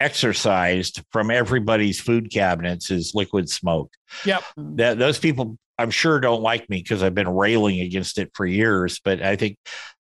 exercised 0.00 1.02
from 1.12 1.30
everybody's 1.30 2.00
food 2.00 2.30
cabinets 2.32 2.90
is 2.90 3.14
liquid 3.14 3.50
smoke. 3.50 3.92
Yep. 4.24 4.42
That 4.56 4.98
those 4.98 5.18
people 5.18 5.58
I'm 5.78 5.90
sure 5.90 6.20
don't 6.20 6.42
like 6.42 6.68
me 6.70 6.78
because 6.82 7.02
I've 7.02 7.14
been 7.14 7.28
railing 7.28 7.80
against 7.80 8.18
it 8.18 8.30
for 8.34 8.46
years, 8.46 9.00
but 9.02 9.22
I 9.22 9.36
think 9.36 9.56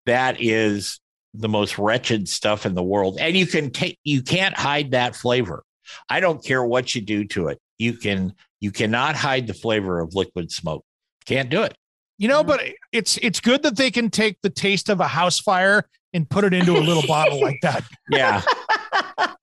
that 0.05 0.37
is 0.39 0.99
the 1.39 1.49
most 1.49 1.77
wretched 1.77 2.27
stuff 2.27 2.65
in 2.65 2.75
the 2.75 2.83
world. 2.83 3.17
And 3.19 3.35
you 3.37 3.45
can 3.45 3.69
take 3.71 3.99
you 4.03 4.21
can't 4.21 4.57
hide 4.57 4.91
that 4.91 5.15
flavor. 5.15 5.63
I 6.09 6.19
don't 6.19 6.43
care 6.43 6.63
what 6.63 6.93
you 6.95 7.01
do 7.01 7.25
to 7.25 7.47
it. 7.49 7.59
You 7.77 7.93
can 7.93 8.33
you 8.59 8.71
cannot 8.71 9.15
hide 9.15 9.47
the 9.47 9.53
flavor 9.53 9.99
of 9.99 10.15
liquid 10.15 10.51
smoke. 10.51 10.83
Can't 11.25 11.49
do 11.49 11.63
it. 11.63 11.75
You 12.17 12.27
know, 12.27 12.43
but 12.43 12.61
it's 12.91 13.17
it's 13.17 13.39
good 13.39 13.63
that 13.63 13.77
they 13.77 13.91
can 13.91 14.09
take 14.09 14.37
the 14.41 14.49
taste 14.49 14.89
of 14.89 14.99
a 14.99 15.07
house 15.07 15.39
fire 15.39 15.87
and 16.13 16.29
put 16.29 16.43
it 16.43 16.53
into 16.53 16.75
a 16.75 16.79
little 16.81 17.03
bottle 17.07 17.39
like 17.39 17.59
that. 17.61 17.83
Yeah. 18.09 18.41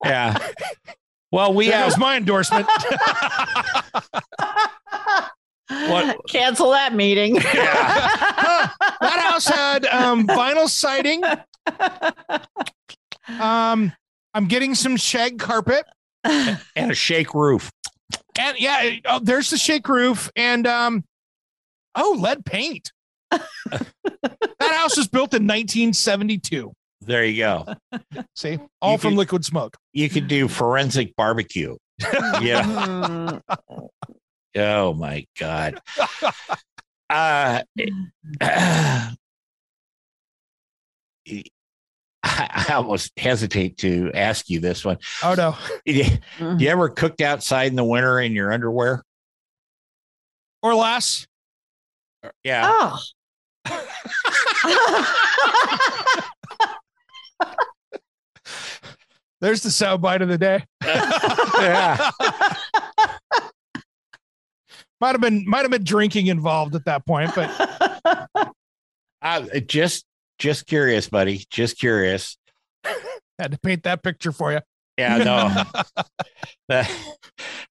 yeah. 0.03 0.37
Well, 1.31 1.53
we 1.53 1.69
That 1.69 1.91
have 1.91 1.97
my 1.99 2.17
endorsement. 2.17 2.67
What- 5.67 6.19
Cancel 6.29 6.71
that 6.71 6.93
meeting. 6.93 7.33
that 7.35 8.71
house 9.01 9.47
had 9.47 9.85
um, 9.87 10.27
vinyl 10.27 10.69
siding. 10.69 11.23
Um, 13.39 13.91
I'm 14.33 14.47
getting 14.47 14.75
some 14.75 14.97
shag 14.97 15.39
carpet, 15.39 15.85
and 16.23 16.59
a 16.75 16.93
shake 16.93 17.33
roof. 17.33 17.71
and 18.39 18.59
yeah, 18.59 18.97
oh, 19.05 19.19
there's 19.21 19.49
the 19.49 19.57
shake 19.57 19.87
roof, 19.89 20.29
and 20.35 20.67
um, 20.67 21.03
oh, 21.95 22.15
lead 22.19 22.45
paint. 22.45 22.91
that 23.31 23.85
house 24.59 24.95
was 24.97 25.07
built 25.07 25.33
in 25.33 25.43
1972. 25.43 26.71
There 27.01 27.25
you 27.25 27.37
go. 27.37 27.65
See, 28.35 28.59
all 28.81 28.93
You 28.93 28.97
from 28.99 29.11
could- 29.11 29.17
liquid 29.19 29.45
smoke. 29.45 29.75
You 29.93 30.09
could 30.09 30.27
do 30.27 30.47
forensic 30.47 31.15
barbecue. 31.15 31.75
Yeah. 32.41 32.63
Mm, 32.63 33.41
Oh 34.57 34.93
my 34.93 35.25
God. 35.39 35.79
Uh, 37.09 37.61
I, 42.25 42.65
I 42.69 42.73
almost 42.73 43.11
hesitate 43.17 43.77
to 43.77 44.11
ask 44.13 44.49
you 44.49 44.59
this 44.59 44.83
one. 44.83 44.97
Oh 45.23 45.35
no, 45.35 45.55
You 45.85 46.05
mm. 46.39 46.59
you 46.59 46.67
ever 46.69 46.89
cooked 46.89 47.21
outside 47.21 47.67
in 47.67 47.75
the 47.75 47.83
winter 47.83 48.19
in 48.19 48.33
your 48.33 48.51
underwear? 48.51 49.03
or 50.61 50.73
less. 50.73 51.27
Yeah. 52.43 52.67
Oh. 52.67 52.97
There's 59.41 59.61
the 59.61 59.69
soundbite 59.69 60.21
of 60.21 60.29
the 60.29 60.39
day. 60.39 60.65
yeah. 60.83 62.09
Might 64.99 65.11
have 65.11 65.21
been 65.21 65.47
might 65.47 65.61
have 65.61 65.71
been 65.71 65.83
drinking 65.83 66.27
involved 66.27 66.73
at 66.73 66.85
that 66.85 67.05
point, 67.05 67.35
but 67.35 67.51
Uh, 69.21 69.41
just, 69.65 70.05
just 70.39 70.67
curious, 70.67 71.09
buddy. 71.09 71.45
Just 71.49 71.79
curious. 71.79 72.37
had 73.39 73.51
to 73.51 73.59
paint 73.59 73.83
that 73.83 74.03
picture 74.03 74.31
for 74.31 74.51
you. 74.51 74.59
Yeah. 74.97 75.17
No. 76.69 76.83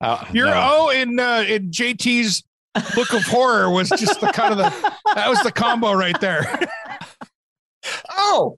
Uh, 0.01 0.25
Your 0.33 0.47
no. 0.47 0.87
O 0.87 0.91
in 0.91 1.19
uh, 1.19 1.45
in 1.49 1.71
JT's 1.71 2.43
look 2.97 3.13
of 3.15 3.23
horror 3.23 3.71
was 3.71 3.89
just 3.89 4.21
the 4.21 4.27
kind 4.33 4.53
of 4.53 4.59
the 4.59 4.93
that 5.15 5.29
was 5.29 5.41
the 5.43 5.53
combo 5.53 5.93
right 5.93 6.21
there. 6.21 6.61
Oh. 8.17 8.57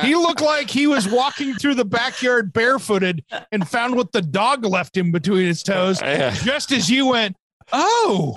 He 0.00 0.16
looked 0.16 0.40
like 0.40 0.68
he 0.68 0.88
was 0.88 1.06
walking 1.06 1.54
through 1.54 1.76
the 1.76 1.84
backyard 1.84 2.52
barefooted 2.52 3.24
and 3.52 3.68
found 3.68 3.94
what 3.94 4.10
the 4.10 4.22
dog 4.22 4.64
left 4.64 4.96
him 4.96 5.12
between 5.12 5.46
his 5.46 5.62
toes. 5.62 6.00
Yeah. 6.00 6.30
Just 6.30 6.72
as 6.72 6.90
you 6.90 7.06
went, 7.06 7.36
oh, 7.72 8.32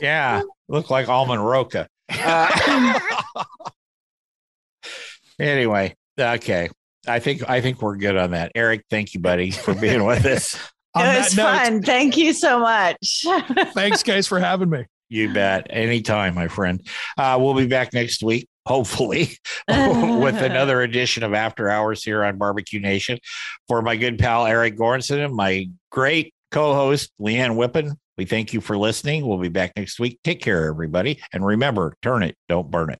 Yeah, 0.00 0.42
look 0.68 0.90
like 0.90 1.08
almond 1.08 1.44
roca. 1.44 1.88
Uh, 2.10 3.00
anyway, 5.38 5.94
okay. 6.18 6.68
I 7.06 7.18
think 7.18 7.48
I 7.48 7.60
think 7.60 7.80
we're 7.80 7.96
good 7.96 8.16
on 8.16 8.32
that. 8.32 8.52
Eric, 8.54 8.84
thank 8.90 9.14
you, 9.14 9.20
buddy, 9.20 9.50
for 9.50 9.74
being 9.74 10.04
with 10.04 10.24
us. 10.26 10.54
on 10.94 11.02
it 11.02 11.12
that 11.12 11.24
was 11.24 11.36
note, 11.36 11.44
fun. 11.44 11.82
Thank 11.82 12.16
you 12.16 12.32
so 12.32 12.60
much. 12.60 13.24
thanks 13.74 14.02
guys 14.02 14.26
for 14.26 14.38
having 14.38 14.70
me. 14.70 14.86
You 15.08 15.32
bet. 15.32 15.66
Anytime, 15.70 16.34
my 16.34 16.48
friend. 16.48 16.86
Uh, 17.18 17.36
we'll 17.40 17.54
be 17.54 17.66
back 17.66 17.92
next 17.92 18.22
week, 18.22 18.48
hopefully, 18.64 19.36
with 19.68 20.36
another 20.36 20.82
edition 20.82 21.24
of 21.24 21.34
After 21.34 21.68
Hours 21.68 22.04
here 22.04 22.22
on 22.24 22.38
Barbecue 22.38 22.80
Nation. 22.80 23.18
For 23.66 23.82
my 23.82 23.96
good 23.96 24.18
pal 24.18 24.46
Eric 24.46 24.76
Goranson 24.76 25.24
and 25.24 25.34
my 25.34 25.68
great 25.90 26.32
co-host 26.52 27.10
Leanne 27.20 27.56
Whippen, 27.56 27.96
we 28.20 28.26
thank 28.26 28.52
you 28.52 28.60
for 28.60 28.76
listening. 28.76 29.26
We'll 29.26 29.38
be 29.38 29.48
back 29.48 29.72
next 29.76 29.98
week. 29.98 30.20
Take 30.22 30.42
care, 30.42 30.66
everybody, 30.66 31.22
and 31.32 31.42
remember, 31.42 31.96
turn 32.02 32.22
it, 32.22 32.36
don't 32.50 32.70
burn 32.70 32.90
it. 32.90 32.98